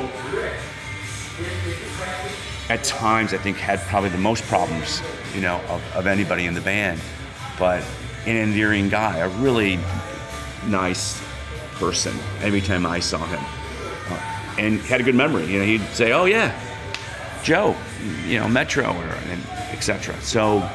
at 2.70 2.84
times 2.84 3.34
I 3.34 3.38
think 3.38 3.58
had 3.58 3.80
probably 3.82 4.10
the 4.10 4.18
most 4.18 4.44
problems, 4.46 5.02
you 5.34 5.42
know, 5.42 5.62
of, 5.70 5.96
of 5.96 6.08
anybody 6.08 6.46
in 6.46 6.54
the 6.54 6.62
band. 6.62 7.00
But 7.60 7.84
an 8.26 8.38
endearing 8.38 8.90
guy, 8.90 9.18
a 9.18 9.30
really 9.30 9.80
nice 10.68 11.22
person 11.74 12.16
every 12.42 12.62
time 12.62 12.86
I 12.86 13.00
saw 13.00 13.24
him. 13.26 13.44
Uh, 14.10 14.56
and 14.58 14.80
had 14.82 15.02
a 15.02 15.04
good 15.04 15.16
memory. 15.16 15.46
You 15.46 15.60
know, 15.60 15.66
he'd 15.66 15.82
say, 15.94 16.12
"Oh 16.12 16.26
yeah, 16.26 16.58
Joe, 17.44 17.76
you 18.26 18.40
know, 18.40 18.48
Metro," 18.48 18.86
or 18.86 19.18
and 19.30 19.42
etc. 19.72 20.16
So, 20.22 20.68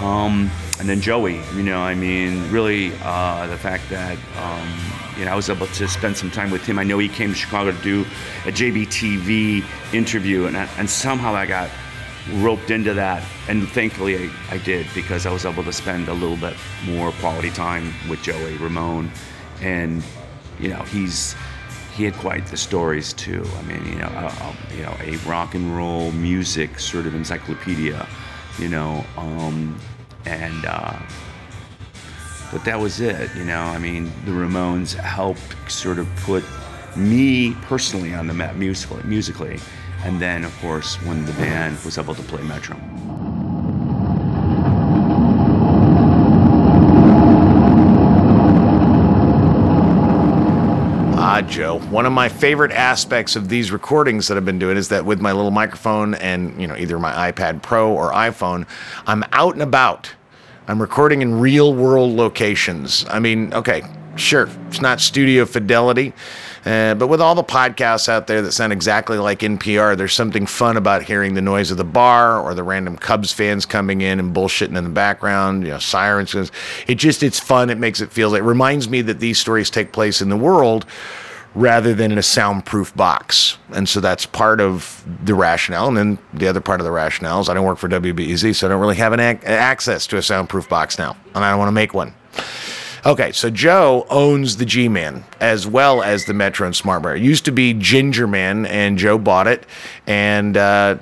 um, 0.00 0.50
and 0.80 0.88
then 0.88 1.00
Joey, 1.00 1.40
you 1.54 1.62
know, 1.62 1.80
I 1.80 1.94
mean, 1.94 2.50
really, 2.50 2.92
uh, 3.02 3.46
the 3.46 3.58
fact 3.58 3.88
that 3.90 4.18
um, 4.38 5.03
you 5.16 5.24
know 5.24 5.32
I 5.32 5.34
was 5.34 5.50
able 5.50 5.66
to 5.66 5.88
spend 5.88 6.16
some 6.16 6.30
time 6.30 6.50
with 6.50 6.64
him. 6.64 6.78
I 6.78 6.84
know 6.84 6.98
he 6.98 7.08
came 7.08 7.30
to 7.30 7.34
Chicago 7.34 7.72
to 7.72 7.82
do 7.82 8.02
a 8.46 8.52
JBTV 8.52 9.64
interview, 9.92 10.46
and 10.46 10.56
I, 10.56 10.68
and 10.78 10.88
somehow 10.88 11.34
I 11.34 11.46
got 11.46 11.70
roped 12.34 12.70
into 12.70 12.94
that, 12.94 13.22
and 13.48 13.68
thankfully 13.68 14.16
I, 14.16 14.30
I 14.50 14.58
did 14.58 14.86
because 14.94 15.26
I 15.26 15.32
was 15.32 15.44
able 15.44 15.64
to 15.64 15.72
spend 15.72 16.08
a 16.08 16.14
little 16.14 16.36
bit 16.36 16.54
more 16.84 17.12
quality 17.12 17.50
time 17.50 17.92
with 18.08 18.22
Joey 18.22 18.56
Ramone, 18.56 19.10
and 19.60 20.02
you 20.58 20.68
know 20.68 20.82
he's 20.84 21.34
he 21.94 22.04
had 22.04 22.14
quite 22.14 22.46
the 22.46 22.56
stories 22.56 23.12
too. 23.12 23.44
I 23.56 23.62
mean, 23.62 23.86
you 23.86 23.94
know, 23.96 24.08
a, 24.08 24.26
a, 24.26 24.76
you 24.76 24.82
know, 24.82 24.96
a 25.00 25.16
rock 25.28 25.54
and 25.54 25.76
roll 25.76 26.10
music 26.12 26.80
sort 26.80 27.06
of 27.06 27.14
encyclopedia, 27.14 28.08
you 28.58 28.68
know, 28.68 29.04
um, 29.16 29.78
and 30.24 30.64
uh, 30.64 30.98
but 32.54 32.64
that 32.64 32.78
was 32.78 33.00
it. 33.00 33.34
You 33.34 33.44
know, 33.44 33.58
I 33.58 33.78
mean, 33.78 34.12
the 34.24 34.30
Ramones 34.30 34.94
helped 34.94 35.70
sort 35.70 35.98
of 35.98 36.06
put 36.18 36.44
me 36.94 37.52
personally 37.62 38.14
on 38.14 38.28
the 38.28 38.32
map 38.32 38.54
musically, 38.54 39.02
musically, 39.02 39.58
and 40.04 40.22
then 40.22 40.44
of 40.44 40.56
course 40.60 40.94
when 41.02 41.26
the 41.26 41.32
band 41.32 41.76
was 41.84 41.98
able 41.98 42.14
to 42.14 42.22
play 42.22 42.42
Metro. 42.44 42.76
Ah, 51.16 51.40
Joe. 51.40 51.80
One 51.90 52.06
of 52.06 52.12
my 52.12 52.28
favorite 52.28 52.70
aspects 52.70 53.34
of 53.34 53.48
these 53.48 53.72
recordings 53.72 54.28
that 54.28 54.36
I've 54.36 54.44
been 54.44 54.60
doing 54.60 54.76
is 54.76 54.90
that 54.90 55.04
with 55.04 55.20
my 55.20 55.32
little 55.32 55.50
microphone 55.50 56.14
and, 56.14 56.60
you 56.60 56.68
know, 56.68 56.76
either 56.76 57.00
my 57.00 57.32
iPad 57.32 57.62
Pro 57.62 57.92
or 57.92 58.12
iPhone, 58.12 58.68
I'm 59.08 59.24
out 59.32 59.54
and 59.54 59.62
about. 59.62 60.12
I'm 60.66 60.80
recording 60.80 61.20
in 61.20 61.40
real 61.40 61.74
world 61.74 62.12
locations. 62.12 63.04
I 63.10 63.18
mean, 63.18 63.52
okay, 63.52 63.82
sure, 64.16 64.48
it's 64.68 64.80
not 64.80 64.98
studio 64.98 65.44
fidelity, 65.44 66.14
uh, 66.64 66.94
but 66.94 67.08
with 67.08 67.20
all 67.20 67.34
the 67.34 67.44
podcasts 67.44 68.08
out 68.08 68.28
there 68.28 68.40
that 68.40 68.52
sound 68.52 68.72
exactly 68.72 69.18
like 69.18 69.40
NPR, 69.40 69.94
there's 69.94 70.14
something 70.14 70.46
fun 70.46 70.78
about 70.78 71.02
hearing 71.02 71.34
the 71.34 71.42
noise 71.42 71.70
of 71.70 71.76
the 71.76 71.84
bar 71.84 72.40
or 72.40 72.54
the 72.54 72.62
random 72.62 72.96
Cubs 72.96 73.30
fans 73.30 73.66
coming 73.66 74.00
in 74.00 74.18
and 74.18 74.34
bullshitting 74.34 74.74
in 74.74 74.84
the 74.84 74.90
background, 74.90 75.64
you 75.64 75.68
know, 75.68 75.78
sirens. 75.78 76.34
It 76.86 76.94
just, 76.94 77.22
it's 77.22 77.38
fun. 77.38 77.68
It 77.68 77.76
makes 77.76 78.00
it 78.00 78.10
feel 78.10 78.34
it 78.34 78.42
reminds 78.42 78.88
me 78.88 79.02
that 79.02 79.20
these 79.20 79.38
stories 79.38 79.68
take 79.68 79.92
place 79.92 80.22
in 80.22 80.30
the 80.30 80.36
world 80.36 80.86
rather 81.54 81.94
than 81.94 82.12
in 82.12 82.18
a 82.18 82.22
soundproof 82.22 82.94
box. 82.96 83.58
And 83.72 83.88
so 83.88 84.00
that's 84.00 84.26
part 84.26 84.60
of 84.60 85.04
the 85.24 85.34
rationale. 85.34 85.88
And 85.88 85.96
then 85.96 86.18
the 86.32 86.48
other 86.48 86.60
part 86.60 86.80
of 86.80 86.84
the 86.84 86.90
rationale 86.90 87.40
is 87.40 87.48
I 87.48 87.54
don't 87.54 87.64
work 87.64 87.78
for 87.78 87.88
WBEZ, 87.88 88.56
so 88.56 88.66
I 88.66 88.70
don't 88.70 88.80
really 88.80 88.96
have 88.96 89.12
an 89.12 89.20
ac- 89.20 89.44
access 89.46 90.06
to 90.08 90.16
a 90.16 90.22
soundproof 90.22 90.68
box 90.68 90.98
now. 90.98 91.16
And 91.34 91.44
I 91.44 91.50
don't 91.50 91.58
want 91.58 91.68
to 91.68 91.72
make 91.72 91.94
one. 91.94 92.14
Okay, 93.06 93.32
so 93.32 93.50
Joe 93.50 94.06
owns 94.08 94.56
the 94.56 94.64
G 94.64 94.88
Man 94.88 95.24
as 95.38 95.66
well 95.66 96.02
as 96.02 96.24
the 96.24 96.32
Metro 96.32 96.66
and 96.66 96.74
Smart 96.74 97.02
Bar. 97.02 97.16
It 97.16 97.22
used 97.22 97.44
to 97.44 97.52
be 97.52 97.74
Ginger 97.74 98.26
Man, 98.26 98.64
and 98.64 98.96
Joe 98.96 99.18
bought 99.18 99.46
it. 99.46 99.66
And 100.06 100.56
uh, 100.56 100.96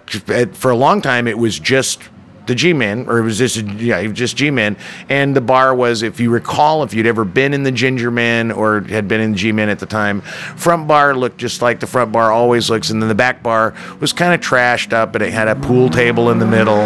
for 0.53 0.73
a 0.73 0.77
long 0.77 1.01
time, 1.01 1.29
it 1.29 1.39
was 1.39 1.61
just 1.61 2.03
the 2.47 2.55
G 2.55 2.73
Man, 2.73 3.07
or 3.09 3.19
it 3.19 3.23
was 3.23 3.39
just 3.39 3.57
yeah, 3.57 4.07
just 4.09 4.37
G 4.37 4.51
Man. 4.51 4.77
And 5.09 5.35
the 5.35 5.41
bar 5.41 5.75
was, 5.75 6.03
if 6.03 6.21
you 6.21 6.31
recall, 6.31 6.83
if 6.83 6.95
you'd 6.95 7.07
ever 7.07 7.25
been 7.25 7.55
in 7.55 7.63
the 7.63 7.73
Ginger 7.73 8.11
Man 8.11 8.51
or 8.51 8.81
had 8.81 9.09
been 9.09 9.21
in 9.21 9.33
the 9.33 9.39
G 9.39 9.53
Man 9.53 9.69
at 9.69 9.79
the 9.79 9.87
time, 9.87 10.21
front 10.21 10.89
bar 10.89 11.15
looked 11.15 11.39
just 11.39 11.63
like 11.63 11.81
the 11.81 11.87
front 11.87 12.13
bar 12.13 12.33
always 12.33 12.71
looks, 12.71 12.91
and 12.91 13.01
then 13.01 13.09
the 13.09 13.15
back 13.15 13.43
bar 13.43 13.75
was 14.01 14.13
kind 14.13 14.35
of 14.35 14.41
trashed 14.41 14.93
up, 14.93 15.15
and 15.15 15.23
it 15.23 15.33
had 15.33 15.49
a 15.49 15.57
pool 15.57 15.89
table 15.89 16.31
in 16.31 16.39
the 16.39 16.47
middle 16.47 16.81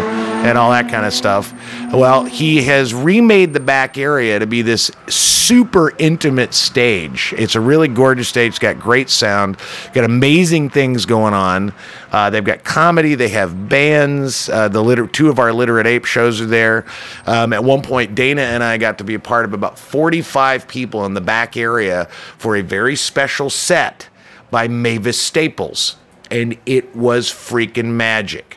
and 0.47 0.59
all 0.59 0.71
that 0.71 0.89
kind 0.89 1.07
of 1.07 1.13
stuff. 1.13 1.53
Well, 1.93 2.25
he 2.25 2.63
has 2.65 2.93
remade 2.93 3.53
the 3.55 3.61
back 3.61 3.97
area 3.97 4.39
to 4.39 4.47
be 4.47 4.61
this 4.61 4.91
super 5.09 5.93
intimate 5.99 6.53
stage. 6.53 7.33
It's 7.39 7.55
a 7.55 7.61
really 7.61 7.89
gorgeous 7.89 8.29
stage. 8.29 8.51
It's 8.51 8.59
got 8.59 8.79
great 8.79 9.09
sound, 9.09 9.57
got 9.95 10.05
amazing 10.05 10.71
things 10.71 11.07
going 11.07 11.33
on. 11.33 11.73
Uh, 12.11 12.29
they've 12.29 12.45
got 12.45 12.65
comedy. 12.65 13.15
They 13.15 13.29
have 13.29 13.69
bands. 13.69 14.49
Uh, 14.49 14.69
the 14.69 14.83
liter- 14.83 15.07
two 15.07 15.31
of 15.31 15.39
our 15.39 15.53
literate 15.53 15.87
ape 15.87 16.05
shows 16.05 16.41
are 16.41 16.47
there. 16.47 16.85
Um, 17.25 17.53
at 17.53 17.63
one 17.63 17.83
point, 17.83 18.15
Dana 18.15 18.43
and 18.43 18.65
I 18.65 18.79
got 18.79 18.99
to 18.99 19.05
be 19.05 19.15
a 19.15 19.21
part 19.21 19.45
of 19.45 19.53
about 19.55 19.79
45 19.79 20.67
people 20.67 21.07
in 21.07 21.15
the 21.15 21.21
back 21.21 21.57
area 21.57 22.07
for 22.37 22.57
a 22.57 22.63
very 22.63 22.97
special 22.97 23.49
set 23.49 24.09
by 24.51 24.69
Mavis 24.69 25.21
Staples, 25.21 25.97
and 26.31 26.59
it 26.67 26.95
was 26.97 27.31
freaking 27.31 27.93
magic. 27.93 28.56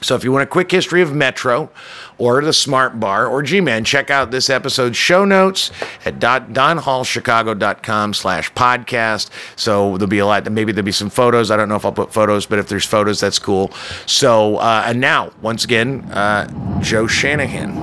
So 0.00 0.14
if 0.14 0.24
you 0.24 0.32
want 0.32 0.42
a 0.42 0.46
quick 0.46 0.70
history 0.70 1.02
of 1.02 1.12
Metro 1.14 1.70
or 2.18 2.42
the 2.42 2.52
Smart 2.52 2.98
Bar 2.98 3.26
or 3.26 3.42
G-Man, 3.42 3.84
check 3.84 4.10
out 4.10 4.30
this 4.30 4.48
episode's 4.48 4.96
show 4.96 5.24
notes 5.24 5.70
at 6.04 6.18
donhallchicago.com 6.18 8.14
slash 8.14 8.52
podcast. 8.52 9.30
So 9.56 9.96
there'll 9.98 10.08
be 10.08 10.18
a 10.18 10.26
lot, 10.26 10.50
maybe 10.50 10.72
there'll 10.72 10.84
be 10.84 10.92
some 10.92 11.10
photos. 11.10 11.50
I 11.50 11.56
don't 11.56 11.68
know 11.68 11.76
if 11.76 11.84
I'll 11.84 11.92
put 11.92 12.12
photos, 12.12 12.46
but 12.46 12.58
if 12.58 12.68
there's 12.68 12.86
photos, 12.86 13.20
that's 13.20 13.38
cool. 13.38 13.70
So, 14.06 14.56
uh, 14.56 14.84
and 14.86 15.00
now, 15.00 15.32
once 15.42 15.64
again, 15.64 16.04
uh, 16.12 16.80
Joe 16.80 17.06
Shanahan. 17.06 17.76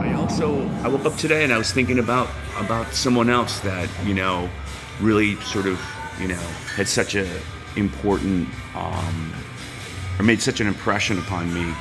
I 0.00 0.14
also 0.14 0.68
I 0.82 0.88
woke 0.88 1.04
up 1.04 1.16
today 1.16 1.44
and 1.44 1.52
I 1.52 1.58
was 1.58 1.72
thinking 1.72 1.98
about 1.98 2.28
about 2.58 2.92
someone 2.92 3.30
else 3.30 3.60
that 3.60 3.88
you 4.04 4.14
know 4.14 4.48
really 5.00 5.36
sort 5.40 5.66
of 5.66 5.80
you 6.20 6.28
know 6.28 6.40
had 6.74 6.88
such 6.88 7.14
a 7.14 7.28
important 7.76 8.48
um, 8.74 9.32
or 10.18 10.24
made 10.24 10.40
such 10.40 10.60
an 10.60 10.66
impression 10.66 11.18
upon 11.18 11.52
me, 11.52 11.74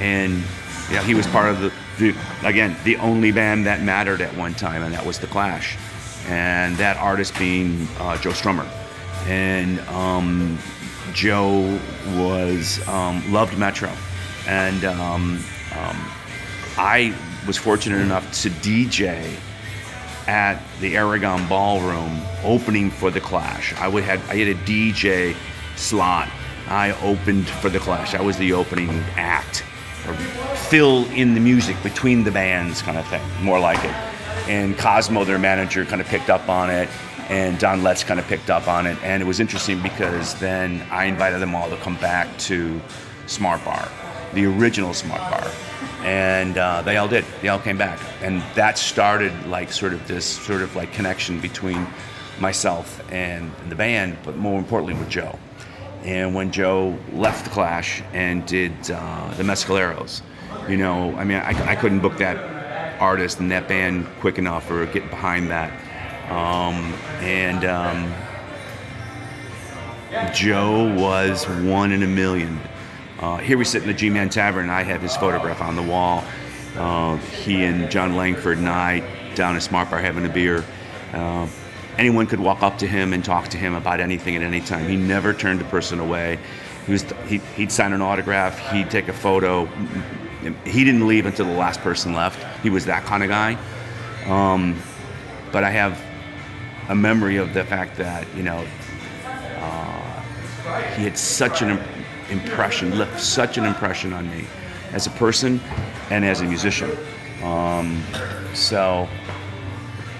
and 0.00 0.42
yeah, 0.90 1.02
he 1.02 1.14
was 1.14 1.26
part 1.28 1.48
of 1.48 1.60
the, 1.60 1.72
the 1.98 2.16
again 2.46 2.76
the 2.84 2.96
only 2.96 3.32
band 3.32 3.66
that 3.66 3.82
mattered 3.82 4.20
at 4.20 4.36
one 4.36 4.54
time, 4.54 4.82
and 4.82 4.92
that 4.94 5.04
was 5.04 5.18
the 5.18 5.26
Clash, 5.26 5.76
and 6.26 6.76
that 6.76 6.96
artist 6.96 7.38
being 7.38 7.86
uh, 7.98 8.16
Joe 8.18 8.30
Strummer, 8.30 8.68
and 9.26 9.80
um, 9.88 10.58
Joe 11.12 11.78
was 12.16 12.86
um, 12.88 13.32
loved 13.32 13.58
Metro, 13.58 13.92
and 14.46 14.84
um, 14.84 15.42
um, 15.76 15.96
I 16.76 17.14
was 17.46 17.56
fortunate 17.56 18.00
enough 18.00 18.24
to 18.42 18.50
DJ 18.50 19.36
at 20.26 20.62
the 20.80 20.96
Aragon 20.96 21.46
Ballroom 21.48 22.20
opening 22.44 22.90
for 22.90 23.10
the 23.10 23.20
Clash. 23.20 23.74
I 23.74 23.88
would 23.88 24.04
had 24.04 24.20
I 24.28 24.36
had 24.36 24.48
a 24.48 24.54
DJ 24.60 25.34
slot. 25.76 26.28
I 26.68 26.92
opened 27.02 27.48
for 27.48 27.68
the 27.68 27.78
Clash. 27.78 28.14
I 28.14 28.22
was 28.22 28.36
the 28.38 28.52
opening 28.52 28.90
act, 29.16 29.64
or 30.06 30.14
fill 30.54 31.06
in 31.12 31.34
the 31.34 31.40
music 31.40 31.76
between 31.82 32.24
the 32.24 32.30
bands, 32.30 32.82
kind 32.82 32.98
of 32.98 33.06
thing, 33.08 33.22
more 33.42 33.58
like 33.58 33.82
it. 33.84 33.94
And 34.48 34.76
Kosmo, 34.76 35.24
their 35.26 35.38
manager, 35.38 35.84
kind 35.84 36.00
of 36.00 36.06
picked 36.06 36.30
up 36.30 36.48
on 36.48 36.70
it, 36.70 36.88
and 37.28 37.58
Don 37.58 37.82
Letts 37.82 38.04
kind 38.04 38.18
of 38.18 38.26
picked 38.26 38.50
up 38.50 38.68
on 38.68 38.86
it. 38.86 38.96
And 39.02 39.22
it 39.22 39.26
was 39.26 39.40
interesting 39.40 39.82
because 39.82 40.34
then 40.36 40.86
I 40.90 41.04
invited 41.06 41.40
them 41.40 41.54
all 41.54 41.68
to 41.68 41.76
come 41.78 41.96
back 41.96 42.36
to 42.40 42.80
Smart 43.26 43.64
Bar, 43.64 43.88
the 44.34 44.46
original 44.46 44.94
Smart 44.94 45.20
Bar 45.30 45.50
and 46.02 46.58
uh, 46.58 46.82
they 46.82 46.96
all 46.96 47.08
did. 47.08 47.24
They 47.40 47.48
all 47.48 47.58
came 47.58 47.78
back, 47.78 48.00
and 48.20 48.42
that 48.54 48.78
started 48.78 49.32
like 49.46 49.72
sort 49.72 49.92
of 49.92 50.06
this 50.08 50.24
sort 50.24 50.62
of 50.62 50.74
like 50.76 50.92
connection 50.92 51.40
between 51.40 51.86
myself 52.40 53.02
and 53.12 53.50
the 53.68 53.74
band, 53.74 54.18
but 54.24 54.36
more 54.36 54.58
importantly 54.58 54.94
with 54.94 55.08
Joe. 55.08 55.38
And 56.04 56.34
when 56.34 56.50
Joe 56.50 56.98
left 57.12 57.44
the 57.44 57.50
Clash 57.50 58.02
and 58.12 58.44
did 58.46 58.72
uh, 58.90 59.32
the 59.36 59.44
Mescaleros, 59.44 60.22
you 60.68 60.76
know, 60.76 61.14
I 61.16 61.24
mean, 61.24 61.38
I, 61.38 61.72
I 61.72 61.76
couldn't 61.76 62.00
book 62.00 62.16
that 62.18 62.36
artist 63.00 63.40
and 63.40 63.50
that 63.50 63.68
band 63.68 64.06
quick 64.20 64.38
enough 64.38 64.70
or 64.70 64.86
get 64.86 65.08
behind 65.10 65.50
that. 65.50 65.72
Um, 66.30 66.94
and 67.20 67.64
um, 67.64 68.12
Joe 70.34 70.94
was 70.96 71.44
one 71.48 71.92
in 71.92 72.02
a 72.02 72.06
million. 72.06 72.60
Uh, 73.22 73.36
here 73.36 73.56
we 73.56 73.64
sit 73.64 73.82
in 73.82 73.86
the 73.86 73.94
G-Man 73.94 74.30
Tavern, 74.30 74.68
I 74.68 74.82
have 74.82 75.00
his 75.00 75.16
photograph 75.16 75.62
on 75.62 75.76
the 75.76 75.82
wall. 75.82 76.24
Uh, 76.76 77.18
he 77.18 77.62
and 77.62 77.88
Jon 77.88 78.16
Langford 78.16 78.58
and 78.58 78.68
I 78.68 78.98
down 79.36 79.54
at 79.54 79.62
Smart 79.62 79.90
Bar 79.90 80.00
having 80.00 80.26
a 80.26 80.28
beer. 80.28 80.64
Uh, 81.12 81.46
anyone 81.98 82.26
could 82.26 82.40
walk 82.40 82.64
up 82.64 82.78
to 82.78 82.86
him 82.88 83.12
and 83.12 83.24
talk 83.24 83.46
to 83.50 83.56
him 83.56 83.74
about 83.74 84.00
anything 84.00 84.34
at 84.34 84.42
any 84.42 84.60
time. 84.60 84.88
He 84.88 84.96
never 84.96 85.32
turned 85.32 85.60
a 85.60 85.64
person 85.66 86.00
away. 86.00 86.40
He 86.84 86.90
was, 86.90 87.04
he, 87.28 87.38
he'd 87.54 87.70
sign 87.70 87.92
an 87.92 88.02
autograph. 88.02 88.58
He'd 88.72 88.90
take 88.90 89.06
a 89.06 89.12
photo. 89.12 89.66
He 90.64 90.82
didn't 90.82 91.06
leave 91.06 91.24
until 91.24 91.46
the 91.46 91.52
last 91.52 91.80
person 91.80 92.14
left. 92.14 92.44
He 92.60 92.70
was 92.70 92.86
that 92.86 93.04
kind 93.04 93.22
of 93.22 93.28
guy. 93.28 93.56
Um, 94.26 94.82
but 95.52 95.62
I 95.62 95.70
have 95.70 96.02
a 96.88 96.94
memory 96.96 97.36
of 97.36 97.54
the 97.54 97.62
fact 97.62 97.98
that 97.98 98.26
you 98.34 98.42
know 98.42 98.66
uh, 99.58 100.22
he 100.96 101.04
had 101.04 101.16
such 101.16 101.62
an 101.62 101.78
impression, 102.32 102.98
left 102.98 103.20
such 103.20 103.58
an 103.58 103.64
impression 103.64 104.12
on 104.12 104.28
me 104.30 104.46
as 104.92 105.06
a 105.06 105.10
person 105.10 105.60
and 106.10 106.24
as 106.24 106.40
a 106.40 106.44
musician. 106.44 106.90
Um, 107.42 108.02
so, 108.54 109.08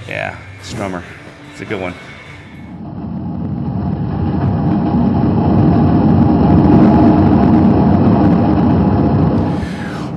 yeah, 0.06 0.40
Strummer, 0.60 1.02
it's 1.50 1.60
a 1.60 1.64
good 1.64 1.80
one. 1.80 1.94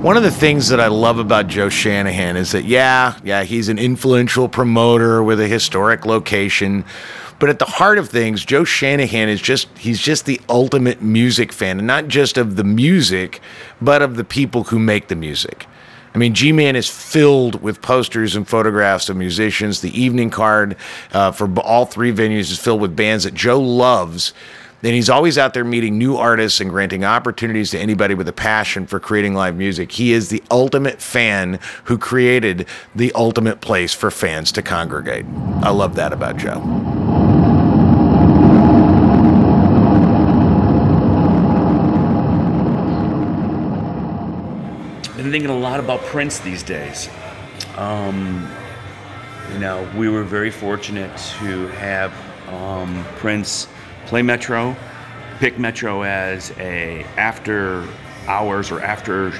One 0.06 0.16
of 0.16 0.22
the 0.22 0.30
things 0.30 0.68
that 0.68 0.78
I 0.78 0.86
love 0.86 1.18
about 1.18 1.48
Joe 1.48 1.68
Shanahan 1.68 2.36
is 2.36 2.52
that, 2.52 2.64
yeah, 2.64 3.18
yeah, 3.24 3.42
he's 3.42 3.68
an 3.68 3.76
influential 3.76 4.48
promoter 4.48 5.20
with 5.20 5.40
a 5.40 5.48
historic 5.48 6.06
location. 6.06 6.84
But 7.40 7.50
at 7.50 7.58
the 7.58 7.64
heart 7.64 7.98
of 7.98 8.08
things, 8.08 8.44
Joe 8.44 8.62
Shanahan 8.62 9.28
is 9.28 9.42
just, 9.42 9.66
he's 9.76 10.00
just 10.00 10.24
the 10.24 10.40
ultimate 10.48 11.02
music 11.02 11.52
fan, 11.52 11.78
and 11.78 11.88
not 11.88 12.06
just 12.06 12.38
of 12.38 12.54
the 12.54 12.62
music, 12.62 13.40
but 13.82 14.00
of 14.00 14.14
the 14.14 14.22
people 14.22 14.62
who 14.62 14.78
make 14.78 15.08
the 15.08 15.16
music. 15.16 15.66
I 16.14 16.18
mean, 16.18 16.34
G 16.34 16.52
Man 16.52 16.76
is 16.76 16.88
filled 16.88 17.60
with 17.60 17.82
posters 17.82 18.36
and 18.36 18.46
photographs 18.46 19.08
of 19.08 19.16
musicians. 19.16 19.80
The 19.80 20.00
evening 20.00 20.30
card 20.30 20.76
uh, 21.12 21.32
for 21.32 21.52
all 21.58 21.84
three 21.84 22.12
venues 22.12 22.52
is 22.52 22.60
filled 22.60 22.80
with 22.80 22.94
bands 22.94 23.24
that 23.24 23.34
Joe 23.34 23.60
loves. 23.60 24.34
And 24.82 24.94
he's 24.94 25.10
always 25.10 25.38
out 25.38 25.54
there 25.54 25.64
meeting 25.64 25.98
new 25.98 26.16
artists 26.16 26.60
and 26.60 26.70
granting 26.70 27.04
opportunities 27.04 27.70
to 27.70 27.78
anybody 27.78 28.14
with 28.14 28.28
a 28.28 28.32
passion 28.32 28.86
for 28.86 29.00
creating 29.00 29.34
live 29.34 29.56
music. 29.56 29.92
He 29.92 30.12
is 30.12 30.28
the 30.28 30.42
ultimate 30.50 31.00
fan 31.00 31.58
who 31.84 31.98
created 31.98 32.66
the 32.94 33.10
ultimate 33.14 33.60
place 33.60 33.94
for 33.94 34.10
fans 34.10 34.52
to 34.52 34.62
congregate. 34.62 35.26
I 35.62 35.70
love 35.70 35.96
that 35.96 36.12
about 36.12 36.36
Joe. 36.36 36.62
been 45.26 45.32
thinking 45.32 45.50
a 45.50 45.58
lot 45.58 45.80
about 45.80 46.00
Prince 46.02 46.38
these 46.38 46.62
days. 46.62 47.08
Um, 47.76 48.48
you 49.52 49.58
know, 49.58 49.90
we 49.96 50.08
were 50.08 50.22
very 50.22 50.52
fortunate 50.52 51.16
to 51.40 51.66
have 51.68 52.12
um, 52.48 53.04
Prince 53.16 53.66
play 54.06 54.22
Metro, 54.22 54.74
pick 55.38 55.58
Metro 55.58 56.02
as 56.02 56.52
a 56.58 57.02
after 57.16 57.86
hours 58.26 58.70
or 58.70 58.80
after 58.80 59.32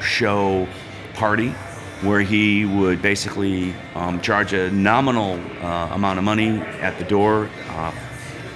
show 0.00 0.68
party 1.14 1.54
where 2.02 2.20
he 2.20 2.64
would 2.64 3.02
basically 3.02 3.74
um, 3.94 4.20
charge 4.20 4.52
a 4.52 4.70
nominal 4.70 5.34
uh, 5.64 5.88
amount 5.92 6.18
of 6.18 6.24
money 6.24 6.58
at 6.80 6.96
the 6.98 7.04
door 7.04 7.50
uh, 7.70 7.92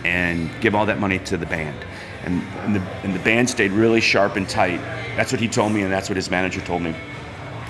and 0.04 0.50
give 0.60 0.74
all 0.74 0.86
that 0.86 1.00
money 1.00 1.18
to 1.18 1.36
the 1.36 1.46
band. 1.46 1.84
And, 2.24 2.40
and, 2.58 2.76
the, 2.76 2.80
and 3.02 3.14
the 3.14 3.18
band 3.20 3.50
stayed 3.50 3.72
really 3.72 4.00
sharp 4.00 4.36
and 4.36 4.48
tight. 4.48 4.80
That's 5.16 5.32
what 5.32 5.40
he 5.40 5.48
told 5.48 5.72
me, 5.72 5.82
and 5.82 5.92
that's 5.92 6.08
what 6.08 6.14
his 6.14 6.30
manager 6.30 6.60
told 6.60 6.82
me. 6.82 6.94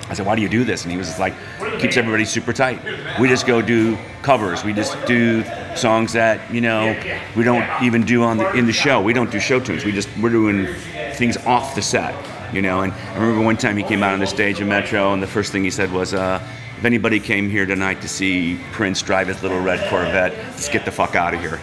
I 0.09 0.13
said, 0.13 0.25
"Why 0.27 0.35
do 0.35 0.41
you 0.41 0.49
do 0.49 0.63
this?" 0.63 0.83
And 0.83 0.91
he 0.91 0.97
was 0.97 1.17
like, 1.17 1.33
"Keeps 1.79 1.97
everybody 1.97 2.25
super 2.25 2.53
tight. 2.53 2.79
We 3.19 3.27
just 3.27 3.47
go 3.47 3.61
do 3.61 3.97
covers. 4.21 4.63
We 4.63 4.73
just 4.73 4.93
do 5.05 5.43
songs 5.77 6.13
that 6.13 6.53
you 6.53 6.61
know 6.61 6.95
we 7.35 7.43
don't 7.43 7.65
even 7.83 8.03
do 8.03 8.23
on 8.23 8.37
the 8.37 8.51
in 8.53 8.65
the 8.65 8.73
show. 8.73 9.01
We 9.01 9.13
don't 9.13 9.31
do 9.31 9.39
show 9.39 9.59
tunes. 9.59 9.85
We 9.85 9.91
just 9.91 10.09
we're 10.21 10.29
doing 10.29 10.67
things 11.13 11.37
off 11.37 11.75
the 11.75 11.81
set, 11.81 12.13
you 12.53 12.61
know." 12.61 12.81
And 12.81 12.93
I 12.93 13.15
remember 13.15 13.43
one 13.43 13.57
time 13.57 13.77
he 13.77 13.83
came 13.83 14.03
out 14.03 14.13
on 14.13 14.19
the 14.19 14.27
stage 14.27 14.61
in 14.61 14.67
Metro, 14.67 15.13
and 15.13 15.21
the 15.21 15.27
first 15.27 15.51
thing 15.51 15.63
he 15.63 15.71
said 15.71 15.91
was, 15.91 16.13
uh, 16.13 16.41
"If 16.77 16.85
anybody 16.85 17.19
came 17.19 17.49
here 17.49 17.65
tonight 17.65 18.01
to 18.01 18.07
see 18.07 18.59
Prince 18.71 19.01
drive 19.01 19.27
his 19.27 19.41
little 19.41 19.61
red 19.61 19.89
Corvette, 19.89 20.33
let's 20.35 20.69
get 20.69 20.85
the 20.85 20.91
fuck 20.91 21.15
out 21.15 21.33
of 21.33 21.39
here." 21.39 21.59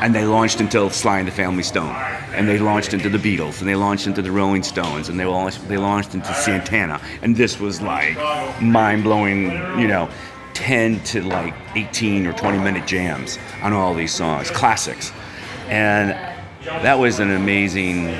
and 0.00 0.14
they 0.14 0.24
launched 0.24 0.60
into 0.60 0.88
Sly 0.90 1.18
and 1.18 1.28
the 1.28 1.32
Family 1.32 1.62
Stone, 1.62 1.94
and 2.34 2.48
they 2.48 2.58
launched 2.58 2.94
into 2.94 3.08
the 3.08 3.18
Beatles, 3.18 3.60
and 3.60 3.68
they 3.68 3.74
launched 3.74 4.06
into 4.06 4.22
the 4.22 4.30
Rolling 4.30 4.62
Stones, 4.62 5.08
and 5.08 5.20
they 5.20 5.26
launched 5.26 5.68
they 5.68 5.76
launched 5.76 6.14
into 6.14 6.32
Santana, 6.34 7.00
and 7.20 7.36
this 7.36 7.60
was 7.60 7.80
like 7.80 8.16
mind 8.60 9.04
blowing, 9.04 9.50
you 9.78 9.88
know. 9.88 10.08
10 10.54 11.00
to 11.04 11.22
like 11.22 11.54
18 11.74 12.26
or 12.26 12.32
20 12.32 12.58
minute 12.58 12.86
jams 12.86 13.38
on 13.62 13.72
all 13.72 13.94
these 13.94 14.12
songs, 14.12 14.50
classics. 14.50 15.12
And 15.68 16.10
that 16.64 16.98
was 16.98 17.18
an 17.18 17.30
amazing 17.32 18.14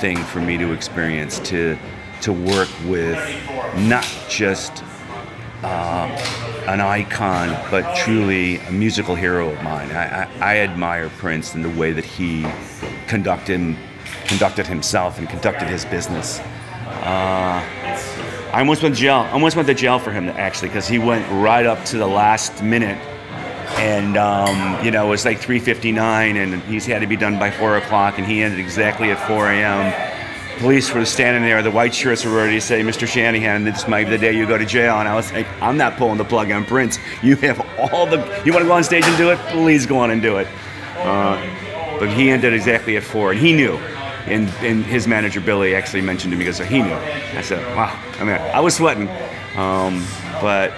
thing 0.00 0.16
for 0.16 0.40
me 0.40 0.58
to 0.58 0.72
experience 0.72 1.38
to 1.40 1.78
to 2.22 2.32
work 2.32 2.70
with 2.86 3.18
not 3.76 4.06
just 4.30 4.82
uh, 5.62 6.06
an 6.66 6.80
icon, 6.80 7.50
but 7.70 7.96
truly 7.96 8.56
a 8.58 8.70
musical 8.70 9.14
hero 9.14 9.50
of 9.50 9.62
mine. 9.62 9.90
I, 9.90 10.22
I, 10.22 10.28
I 10.40 10.56
admire 10.58 11.10
Prince 11.10 11.54
in 11.54 11.62
the 11.62 11.70
way 11.70 11.92
that 11.92 12.04
he 12.04 12.46
conducted, 13.08 13.76
conducted 14.26 14.66
himself 14.66 15.18
and 15.18 15.28
conducted 15.28 15.68
his 15.68 15.84
business. 15.84 16.40
Uh, 16.86 17.62
I 18.54 18.60
almost 18.60 18.84
went 18.84 18.94
to 18.94 19.00
jail. 19.00 19.16
I 19.16 19.32
almost 19.32 19.56
went 19.56 19.66
to 19.66 19.74
jail 19.74 19.98
for 19.98 20.12
him 20.12 20.28
actually, 20.28 20.68
because 20.68 20.86
he 20.86 20.98
went 20.98 21.28
right 21.42 21.66
up 21.66 21.84
to 21.86 21.98
the 21.98 22.06
last 22.06 22.62
minute, 22.62 22.98
and 23.78 24.16
um, 24.16 24.84
you 24.84 24.92
know 24.92 25.06
it 25.06 25.10
was 25.10 25.24
like 25.24 25.40
3:59, 25.40 25.98
and 26.36 26.62
he 26.62 26.78
had 26.90 27.00
to 27.00 27.08
be 27.08 27.16
done 27.16 27.36
by 27.36 27.50
four 27.50 27.76
o'clock, 27.76 28.16
and 28.16 28.26
he 28.26 28.42
ended 28.42 28.60
exactly 28.60 29.10
at 29.10 29.18
4 29.26 29.50
a.m 29.50 30.12
police 30.58 30.92
were 30.92 31.04
standing 31.04 31.42
there, 31.42 31.62
the 31.62 31.70
white 31.70 31.92
shirts 31.92 32.24
were 32.24 32.36
ready 32.36 32.54
to 32.54 32.60
say, 32.60 32.80
Mr. 32.82 33.06
Shanahan, 33.08 33.64
this 33.64 33.88
might 33.88 34.04
be 34.04 34.10
the 34.10 34.18
day 34.18 34.32
you 34.32 34.46
go 34.46 34.56
to 34.56 34.64
jail. 34.64 35.00
And 35.00 35.08
I 35.08 35.14
was 35.14 35.32
like, 35.32 35.46
I'm 35.60 35.76
not 35.76 35.96
pulling 35.96 36.16
the 36.16 36.24
plug 36.24 36.50
on 36.50 36.64
Prince. 36.64 36.98
You 37.22 37.36
have 37.36 37.60
all 37.78 38.06
the, 38.06 38.18
you 38.44 38.52
want 38.52 38.62
to 38.62 38.68
go 38.68 38.72
on 38.72 38.84
stage 38.84 39.04
and 39.04 39.16
do 39.16 39.30
it? 39.30 39.38
Please 39.48 39.84
go 39.84 39.98
on 39.98 40.10
and 40.10 40.22
do 40.22 40.36
it. 40.38 40.46
Uh, 40.98 41.36
but 41.98 42.08
he 42.12 42.30
ended 42.30 42.52
exactly 42.52 42.96
at 42.96 43.02
four, 43.02 43.32
and 43.32 43.40
he 43.40 43.52
knew. 43.52 43.78
And, 44.26 44.48
and 44.60 44.84
his 44.84 45.06
manager 45.06 45.40
Billy 45.40 45.74
actually 45.74 46.00
mentioned 46.00 46.32
to 46.32 46.38
me 46.38 46.44
because 46.44 46.58
he 46.58 46.80
knew. 46.80 46.94
I 46.94 47.42
said, 47.42 47.62
"Wow!" 47.76 47.98
I 48.18 48.24
mean, 48.24 48.36
I 48.36 48.60
was 48.60 48.74
sweating, 48.74 49.08
um, 49.56 50.02
but 50.40 50.72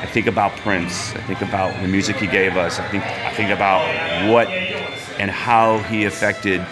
I 0.00 0.06
think 0.06 0.26
about 0.26 0.56
Prince. 0.58 1.14
I 1.14 1.20
think 1.22 1.42
about 1.42 1.80
the 1.82 1.88
music 1.88 2.16
he 2.16 2.26
gave 2.26 2.56
us. 2.56 2.78
I 2.78 2.88
think 2.88 3.04
I 3.04 3.30
think 3.34 3.50
about 3.50 3.82
what 4.32 4.48
and 5.18 5.30
how 5.30 5.78
he 5.80 6.04
affected 6.04 6.64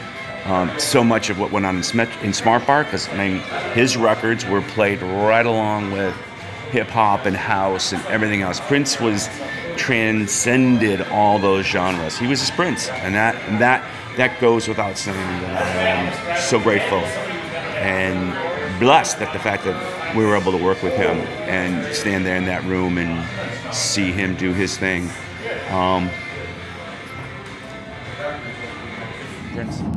um, 0.45 0.71
so 0.79 1.03
much 1.03 1.29
of 1.29 1.39
what 1.39 1.51
went 1.51 1.67
on 1.67 1.77
in, 1.77 2.09
in 2.23 2.33
Smart 2.33 2.67
Bar 2.67 2.85
because 2.85 3.09
I 3.09 3.17
mean 3.17 3.43
his 3.75 3.97
records 3.97 4.47
were 4.47 4.63
played 4.63 5.03
right 5.03 5.45
along 5.45 5.91
with 5.91 6.15
hip 6.71 6.89
hop 6.89 7.27
and 7.27 7.37
house 7.37 7.93
and 7.93 8.05
everything 8.07 8.43
else. 8.43 8.61
Prince 8.61 9.01
was 9.01 9.29
transcended 9.77 11.01
all 11.09 11.39
those 11.39 11.67
genres. 11.67 12.17
He 12.17 12.27
was 12.27 12.41
his 12.41 12.51
Prince, 12.51 12.89
and 12.89 13.15
that 13.15 13.35
and 13.49 13.61
that 13.61 13.85
that 14.17 14.41
goes 14.41 14.69
without 14.69 14.99
saying. 14.99 15.17
That 15.17 15.63
I 15.63 16.35
am 16.35 16.41
so 16.41 16.59
grateful 16.59 16.99
and 17.79 18.81
blessed 18.81 19.19
that 19.21 19.33
the 19.33 19.39
fact 19.39 19.65
that 19.65 20.17
we 20.17 20.25
were 20.25 20.37
able 20.37 20.53
to 20.53 20.63
work 20.63 20.83
with 20.83 20.95
him 20.95 21.19
and 21.49 21.95
stand 21.95 22.27
there 22.27 22.37
in 22.37 22.47
that 22.47 22.65
room 22.65 22.99
and 22.99 23.75
see 23.75 24.13
him 24.13 24.35
do 24.37 24.53
his 24.53 24.77
thing. 24.77 25.09
Um, 25.71 26.11
Prince. 29.53 29.96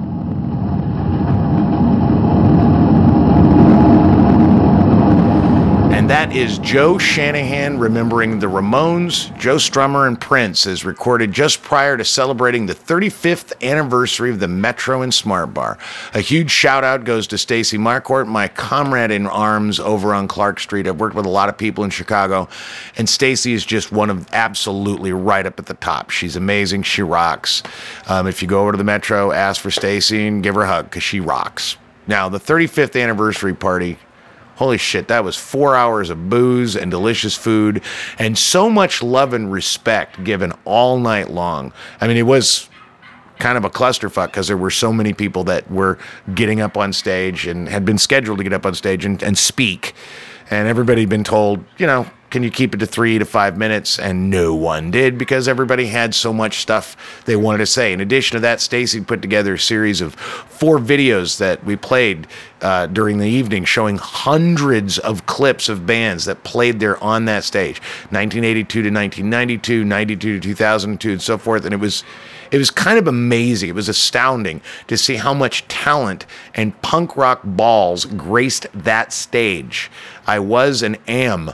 That 6.29 6.37
is 6.37 6.59
Joe 6.59 6.99
Shanahan 6.99 7.79
remembering 7.79 8.37
the 8.37 8.45
Ramones, 8.45 9.35
Joe 9.39 9.55
Strummer, 9.55 10.07
and 10.07 10.21
Prince, 10.21 10.67
as 10.67 10.85
recorded 10.85 11.31
just 11.31 11.63
prior 11.63 11.97
to 11.97 12.05
celebrating 12.05 12.67
the 12.67 12.75
35th 12.75 13.59
anniversary 13.63 14.29
of 14.29 14.39
the 14.39 14.47
Metro 14.47 15.01
and 15.01 15.11
Smart 15.11 15.55
Bar. 15.55 15.79
A 16.13 16.19
huge 16.19 16.51
shout 16.51 16.83
out 16.83 17.03
goes 17.03 17.25
to 17.27 17.37
Stacy 17.39 17.79
Marquardt, 17.79 18.27
my 18.27 18.47
comrade 18.47 19.09
in 19.09 19.25
arms 19.25 19.79
over 19.79 20.13
on 20.13 20.27
Clark 20.27 20.59
Street. 20.59 20.87
I've 20.87 20.99
worked 20.99 21.15
with 21.15 21.25
a 21.25 21.29
lot 21.29 21.49
of 21.49 21.57
people 21.57 21.83
in 21.83 21.89
Chicago, 21.89 22.47
and 22.95 23.09
Stacy 23.09 23.53
is 23.53 23.65
just 23.65 23.91
one 23.91 24.11
of 24.11 24.31
absolutely 24.31 25.11
right 25.11 25.47
up 25.47 25.57
at 25.57 25.65
the 25.65 25.73
top. 25.73 26.11
She's 26.11 26.35
amazing. 26.35 26.83
She 26.83 27.01
rocks. 27.01 27.63
Um, 28.05 28.27
if 28.27 28.43
you 28.43 28.47
go 28.47 28.61
over 28.61 28.73
to 28.73 28.77
the 28.77 28.83
Metro, 28.83 29.31
ask 29.31 29.59
for 29.59 29.71
Stacy 29.71 30.27
and 30.27 30.43
give 30.43 30.53
her 30.53 30.61
a 30.61 30.67
hug 30.67 30.85
because 30.91 31.01
she 31.01 31.21
rocks. 31.21 31.75
Now, 32.05 32.29
the 32.29 32.39
35th 32.39 33.01
anniversary 33.01 33.55
party 33.55 33.97
Holy 34.59 34.77
shit, 34.77 35.07
that 35.07 35.23
was 35.23 35.37
four 35.37 35.73
hours 35.73 36.09
of 36.09 36.29
booze 36.29 36.75
and 36.75 36.91
delicious 36.91 37.33
food 37.33 37.81
and 38.17 38.37
so 38.37 38.69
much 38.69 39.01
love 39.01 39.31
and 39.31 39.49
respect 39.49 40.21
given 40.25 40.51
all 40.65 40.99
night 40.99 41.29
long. 41.29 41.71
I 42.01 42.09
mean, 42.09 42.17
it 42.17 42.23
was 42.23 42.67
kind 43.37 43.57
of 43.57 43.63
a 43.63 43.69
clusterfuck 43.69 44.27
because 44.27 44.49
there 44.49 44.57
were 44.57 44.69
so 44.69 44.91
many 44.91 45.13
people 45.13 45.45
that 45.45 45.71
were 45.71 45.97
getting 46.35 46.59
up 46.59 46.75
on 46.75 46.91
stage 46.91 47.47
and 47.47 47.69
had 47.69 47.85
been 47.85 47.97
scheduled 47.97 48.39
to 48.39 48.43
get 48.43 48.51
up 48.51 48.65
on 48.65 48.75
stage 48.75 49.05
and, 49.05 49.23
and 49.23 49.37
speak. 49.37 49.93
And 50.49 50.67
everybody 50.67 51.03
had 51.03 51.09
been 51.09 51.23
told, 51.23 51.63
you 51.77 51.87
know, 51.87 52.05
can 52.29 52.43
you 52.43 52.51
keep 52.51 52.73
it 52.73 52.77
to 52.77 52.85
three 52.85 53.17
to 53.17 53.25
five 53.25 53.57
minutes? 53.57 53.97
And 53.97 54.29
no 54.29 54.53
one 54.53 54.91
did 54.91 55.17
because 55.17 55.47
everybody 55.47 55.87
had 55.87 56.13
so 56.13 56.31
much 56.31 56.59
stuff 56.61 57.23
they 57.25 57.35
wanted 57.35 57.59
to 57.59 57.65
say. 57.65 57.91
In 57.91 58.01
addition 58.01 58.35
to 58.35 58.39
that, 58.41 58.61
Stacy 58.61 59.01
put 59.01 59.21
together 59.21 59.55
a 59.55 59.59
series 59.59 60.01
of 60.01 60.15
four 60.15 60.77
videos 60.77 61.37
that 61.39 61.63
we 61.63 61.75
played 61.75 62.27
uh, 62.61 62.87
during 62.87 63.17
the 63.17 63.27
evening 63.27 63.63
showing 63.63 63.97
hundreds 63.97 64.99
of 64.99 65.25
clips 65.25 65.69
of 65.69 65.85
bands 65.85 66.25
that 66.25 66.43
played 66.43 66.79
there 66.79 67.01
on 67.03 67.25
that 67.25 67.43
stage 67.43 67.79
1982 68.11 68.81
to 68.83 68.89
1992, 68.89 69.83
92 69.83 70.39
to 70.39 70.47
2002, 70.49 71.11
and 71.11 71.21
so 71.21 71.37
forth. 71.37 71.65
And 71.65 71.73
it 71.73 71.79
was. 71.79 72.03
It 72.51 72.57
was 72.57 72.71
kind 72.71 72.97
of 72.97 73.07
amazing. 73.07 73.69
It 73.69 73.75
was 73.75 73.89
astounding 73.89 74.61
to 74.87 74.97
see 74.97 75.17
how 75.17 75.35
much 75.35 75.67
talent 75.67 76.25
and 76.55 76.81
punk 76.81 77.15
rock 77.15 77.41
balls 77.43 78.05
graced 78.05 78.65
that 78.73 79.13
stage. 79.13 79.91
I 80.25 80.39
was 80.39 80.81
and 80.81 80.97
am 81.07 81.53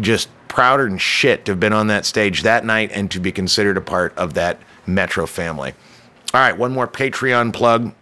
just 0.00 0.28
prouder 0.48 0.88
than 0.88 0.98
shit 0.98 1.44
to 1.46 1.52
have 1.52 1.60
been 1.60 1.72
on 1.72 1.86
that 1.86 2.04
stage 2.04 2.42
that 2.42 2.64
night 2.64 2.90
and 2.92 3.08
to 3.10 3.20
be 3.20 3.32
considered 3.32 3.76
a 3.76 3.80
part 3.80 4.16
of 4.16 4.34
that 4.34 4.58
Metro 4.86 5.26
family. 5.26 5.74
All 6.34 6.40
right, 6.40 6.56
one 6.56 6.72
more 6.72 6.88
Patreon 6.88 7.52
plug. 7.52 7.92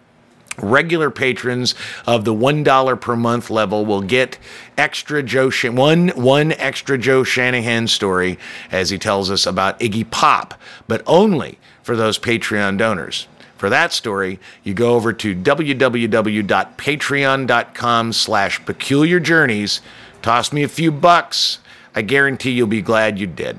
Regular 0.59 1.11
patrons 1.11 1.75
of 2.07 2.25
the 2.27 2.35
one 2.35 2.63
dollar 2.63 2.95
per 2.97 3.17
month 3.17 3.49
level 3.49 3.87
will 3.87 4.03
get 4.03 4.37
extra 4.77 5.23
Joe 5.23 5.51
one 5.71 6.11
one 6.11 6.53
extra 6.53 6.99
Joe 6.99 7.25
Shanahan 7.25 7.87
story 7.87 8.39
as 8.71 8.91
he 8.91 8.99
tells 8.99 9.31
us 9.31 9.47
about 9.47 9.81
Iggy 9.81 10.11
Pop, 10.11 10.53
but 10.87 11.03
only 11.07 11.59
for 11.83 11.97
those 11.97 12.19
Patreon 12.19 12.77
donors. 12.77 13.27
For 13.57 13.71
that 13.71 13.95
story, 13.95 14.39
you 14.63 14.75
go 14.75 14.97
over 14.97 15.15
to 15.15 15.35
www.patreon.com 15.35 18.13
slash 18.13 18.63
peculiar 18.65 19.21
journeys 19.21 19.81
Toss 20.23 20.53
me 20.53 20.63
a 20.63 20.69
few 20.69 20.93
bucks. 20.93 21.60
I 21.95 22.03
guarantee 22.03 22.53
you'll 22.53 22.67
be 22.67 22.83
glad 22.83 23.19
you 23.19 23.27
did. 23.27 23.59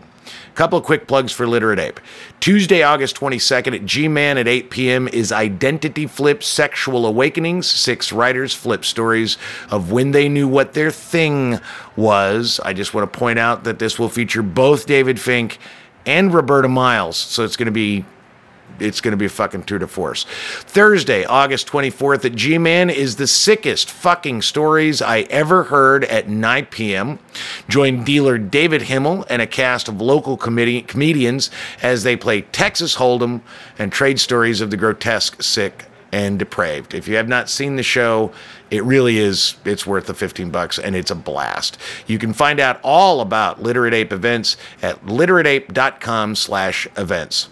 A 0.51 0.53
couple 0.55 0.77
of 0.77 0.83
quick 0.83 1.07
plugs 1.07 1.31
for 1.31 1.47
Literate 1.47 1.79
Ape. 1.79 1.99
Tuesday, 2.39 2.83
August 2.83 3.15
22nd 3.15 3.75
at 3.75 3.85
G 3.85 4.07
Man 4.07 4.37
at 4.37 4.47
8 4.47 4.69
p.m. 4.69 5.07
is 5.07 5.31
Identity 5.31 6.07
Flip 6.07 6.43
Sexual 6.43 7.05
Awakenings. 7.05 7.67
Six 7.67 8.11
writers 8.11 8.53
flip 8.53 8.83
stories 8.83 9.37
of 9.69 9.91
when 9.91 10.11
they 10.11 10.27
knew 10.27 10.47
what 10.47 10.73
their 10.73 10.91
thing 10.91 11.59
was. 11.95 12.59
I 12.63 12.73
just 12.73 12.93
want 12.93 13.11
to 13.11 13.19
point 13.19 13.39
out 13.39 13.63
that 13.63 13.79
this 13.79 13.97
will 13.97 14.09
feature 14.09 14.43
both 14.43 14.85
David 14.85 15.19
Fink 15.19 15.57
and 16.05 16.33
Roberta 16.33 16.67
Miles. 16.67 17.17
So 17.17 17.43
it's 17.43 17.55
going 17.55 17.67
to 17.67 17.71
be 17.71 18.05
it's 18.81 19.01
going 19.01 19.11
to 19.11 19.17
be 19.17 19.25
a 19.25 19.29
fucking 19.29 19.63
tour 19.63 19.79
de 19.79 19.87
force. 19.87 20.25
Thursday, 20.61 21.23
August 21.25 21.67
24th 21.67 22.25
at 22.25 22.35
G 22.35 22.57
Man 22.57 22.89
is 22.89 23.15
the 23.15 23.27
sickest 23.27 23.89
fucking 23.89 24.41
stories 24.41 25.01
I 25.01 25.21
ever 25.21 25.63
heard 25.63 26.05
at 26.05 26.27
9 26.27 26.65
p.m. 26.67 27.19
Join 27.69 28.03
dealer 28.03 28.37
David 28.37 28.83
Himmel 28.83 29.25
and 29.29 29.41
a 29.41 29.47
cast 29.47 29.87
of 29.87 30.01
local 30.01 30.37
comedi- 30.37 30.81
comedians 30.87 31.49
as 31.81 32.03
they 32.03 32.15
play 32.15 32.41
Texas 32.41 32.95
Hold'em 32.95 33.41
and 33.77 33.91
trade 33.91 34.19
stories 34.19 34.61
of 34.61 34.71
the 34.71 34.77
grotesque, 34.77 35.41
sick, 35.41 35.85
and 36.11 36.37
depraved. 36.37 36.93
If 36.93 37.07
you 37.07 37.15
have 37.15 37.27
not 37.27 37.49
seen 37.49 37.75
the 37.75 37.83
show, 37.83 38.31
it 38.69 38.83
really 38.83 39.17
is 39.17 39.55
it's 39.65 39.85
worth 39.85 40.07
the 40.07 40.13
15 40.13 40.49
bucks 40.49 40.77
and 40.77 40.95
it's 40.95 41.11
a 41.11 41.15
blast. 41.15 41.77
You 42.07 42.17
can 42.17 42.33
find 42.33 42.59
out 42.59 42.79
all 42.83 43.21
about 43.21 43.61
Literate 43.61 43.93
Ape 43.93 44.13
events 44.13 44.57
at 44.81 45.05
literateape.com 45.05 46.35
slash 46.35 46.87
events. 46.97 47.49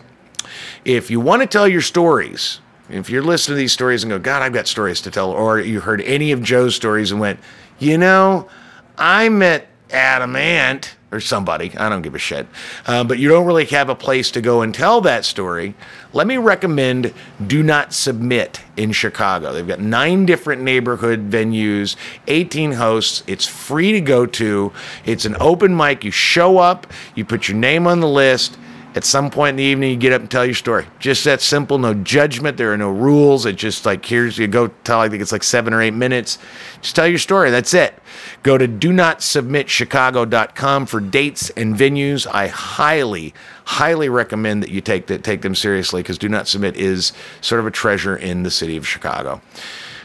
If 0.86 1.12
you 1.12 1.20
want 1.20 1.42
to 1.42 1.48
tell 1.48 1.68
your 1.68 1.82
stories, 1.82 2.62
if 2.90 3.10
you're 3.10 3.24
listening 3.24 3.56
to 3.56 3.60
these 3.60 3.74
stories 3.74 4.04
and 4.04 4.10
go, 4.10 4.20
God, 4.20 4.42
I've 4.42 4.54
got 4.54 4.68
stories 4.68 5.02
to 5.02 5.12
tell, 5.12 5.32
or 5.32 5.60
you 5.60 5.80
heard 5.80 6.02
any 6.02 6.32
of 6.32 6.42
Joe's 6.42 6.76
stories 6.76 7.12
and 7.12 7.20
went, 7.20 7.40
you 7.78 7.98
know, 7.98 8.50
I 8.98 9.30
met 9.30 9.68
Adam 9.92 10.36
Ant 10.36 10.96
or 11.12 11.20
somebody, 11.20 11.76
I 11.76 11.90
don't 11.90 12.04
give 12.04 12.14
a 12.14 12.20
shit, 12.20 12.46
uh, 12.86 13.04
but 13.04 13.18
you 13.18 13.30
don't 13.30 13.46
really 13.46 13.66
have 13.66 13.90
a 13.90 13.96
place 13.96 14.30
to 14.32 14.42
go 14.42 14.62
and 14.62 14.74
tell 14.74 15.02
that 15.02 15.26
story, 15.26 15.74
let 16.14 16.28
me 16.28 16.38
recommend 16.38 17.14
Do 17.48 17.64
Not 17.64 17.94
Submit 17.94 18.62
in 18.78 18.92
Chicago. 18.92 19.52
They've 19.52 19.68
got 19.68 19.80
nine 19.80 20.28
different 20.28 20.62
neighborhood 20.62 21.30
venues, 21.32 21.96
18 22.28 22.74
hosts. 22.74 23.24
It's 23.26 23.48
free 23.48 23.92
to 23.94 24.02
go 24.02 24.28
to. 24.28 24.72
It's 25.04 25.26
an 25.26 25.36
open 25.40 25.76
mic. 25.76 26.04
You 26.04 26.12
show 26.12 26.60
up, 26.60 26.86
you 27.16 27.26
put 27.26 27.48
your 27.48 27.58
name 27.58 27.88
on 27.88 28.02
the 28.02 28.08
list 28.08 28.58
at 29.00 29.06
some 29.06 29.30
point 29.30 29.52
in 29.52 29.56
the 29.56 29.64
evening, 29.64 29.92
you 29.92 29.96
get 29.96 30.12
up 30.12 30.20
and 30.20 30.30
tell 30.30 30.46
your 30.46 30.54
story. 30.54 30.86
Just 31.00 31.24
that 31.24 31.40
simple, 31.40 31.78
no 31.78 31.94
judgment. 31.94 32.58
There 32.58 32.74
are 32.74 32.78
no 32.78 32.90
rules. 32.90 33.46
It's 33.46 33.58
just 33.58 33.86
like, 33.86 34.06
here's, 34.06 34.38
you 34.38 34.46
go 34.46 34.68
tell, 34.84 35.00
I 35.00 35.08
think 35.08 35.22
it's 35.22 35.32
like 35.32 35.42
seven 35.42 35.74
or 35.74 35.82
eight 35.82 35.94
minutes. 35.94 36.38
Just 36.82 36.98
tell 36.98 37.08
your 37.08 37.18
story. 37.18 37.50
That's 37.50 37.74
it. 37.74 37.98
Go 38.44 38.58
to 38.58 38.68
do 38.68 38.92
not 38.92 39.24
submit 39.24 39.70
chicago.com 39.70 40.86
for 40.86 41.00
dates 41.00 41.50
and 41.52 41.78
venues. 41.78 42.28
I 42.30 42.48
highly, 42.48 43.34
highly 43.64 44.10
recommend 44.10 44.64
that 44.64 44.70
you 44.70 44.82
take, 44.82 45.08
that, 45.08 45.24
take 45.24 45.44
them 45.44 45.56
seriously 45.56 46.02
because 46.02 46.18
Do 46.18 46.28
Not 46.28 46.50
Submit 46.50 46.76
is 46.76 47.14
sort 47.40 47.62
of 47.62 47.68
a 47.68 47.72
treasure 47.72 48.18
in 48.18 48.44
the 48.44 48.52
city 48.52 48.76
of 48.76 48.86
Chicago. 48.86 49.42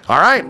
All 0.09 0.21
right. 0.21 0.45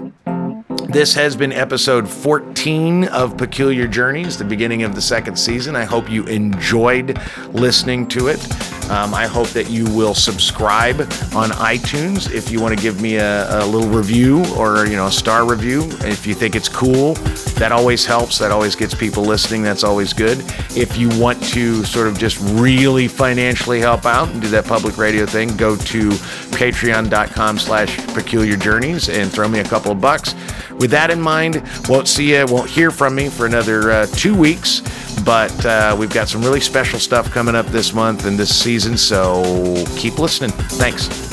This 0.83 1.15
has 1.15 1.37
been 1.37 1.53
episode 1.53 2.09
14 2.09 3.05
of 3.09 3.37
Peculiar 3.37 3.87
Journeys, 3.87 4.37
the 4.39 4.45
beginning 4.45 4.83
of 4.83 4.95
the 4.95 5.01
second 5.01 5.37
season. 5.37 5.77
I 5.77 5.85
hope 5.85 6.11
you 6.11 6.25
enjoyed 6.25 7.19
listening 7.53 8.07
to 8.09 8.29
it. 8.29 8.45
Um, 8.91 9.15
I 9.15 9.27
hope 9.27 9.49
that 9.49 9.71
you 9.71 9.87
will 9.97 10.15
subscribe 10.15 11.01
on 11.35 11.51
iTunes 11.51 12.31
if 12.31 12.51
you 12.51 12.61
want 12.61 12.77
to 12.77 12.83
give 12.83 13.01
me 13.01 13.17
a, 13.17 13.65
a, 13.65 13.67
little 13.67 13.89
review 13.89 14.45
or 14.57 14.85
you 14.87 14.95
know 14.95 15.07
a 15.07 15.11
star 15.11 15.49
review. 15.49 15.85
If 16.01 16.27
you 16.27 16.35
think 16.35 16.55
it's 16.55 16.69
cool, 16.69 17.15
that 17.55 17.73
always 17.73 18.05
helps. 18.05 18.39
That 18.39 18.51
always 18.51 18.77
gets 18.77 18.95
people 18.95 19.25
listening. 19.25 19.63
That's 19.63 19.85
always 19.85 20.13
good. 20.13 20.39
If 20.77 20.99
you 20.99 21.09
want 21.19 21.43
to 21.45 21.83
sort 21.85 22.09
of 22.09 22.19
just 22.19 22.39
really 22.41 23.09
financially 23.09 23.81
help 23.81 24.05
out 24.05 24.29
and 24.29 24.43
do 24.43 24.49
that 24.49 24.67
public 24.67 24.99
radio 24.99 25.25
thing, 25.25 25.57
go 25.57 25.77
to 25.77 26.11
patreon.com/slash 26.11 28.07
peculiar 28.09 28.57
journeys 28.57 29.09
and 29.09 29.33
throw 29.33 29.49
me 29.49 29.61
a 29.61 29.65
couple 29.65 29.93
of 29.93 30.01
bucks. 30.01 30.35
With 30.79 30.91
that 30.91 31.11
in 31.11 31.21
mind, 31.21 31.63
won't 31.89 32.09
see 32.09 32.35
you, 32.37 32.45
won't 32.49 32.69
hear 32.69 32.91
from 32.91 33.15
me 33.15 33.29
for 33.29 33.47
another 33.47 33.91
uh, 33.91 34.07
two 34.07 34.35
weeks, 34.37 34.83
but 35.25 35.65
uh, 35.65 35.97
we've 35.99 36.13
got 36.13 36.29
some 36.29 36.43
really 36.43 36.61
special 36.61 36.99
stuff 36.99 37.31
coming 37.31 37.55
up 37.55 37.67
this 37.67 37.93
month 37.95 38.27
and 38.27 38.39
this 38.39 38.55
season, 38.55 38.97
so 38.97 39.85
keep 39.97 40.19
listening. 40.19 40.51
Thanks. 40.51 41.24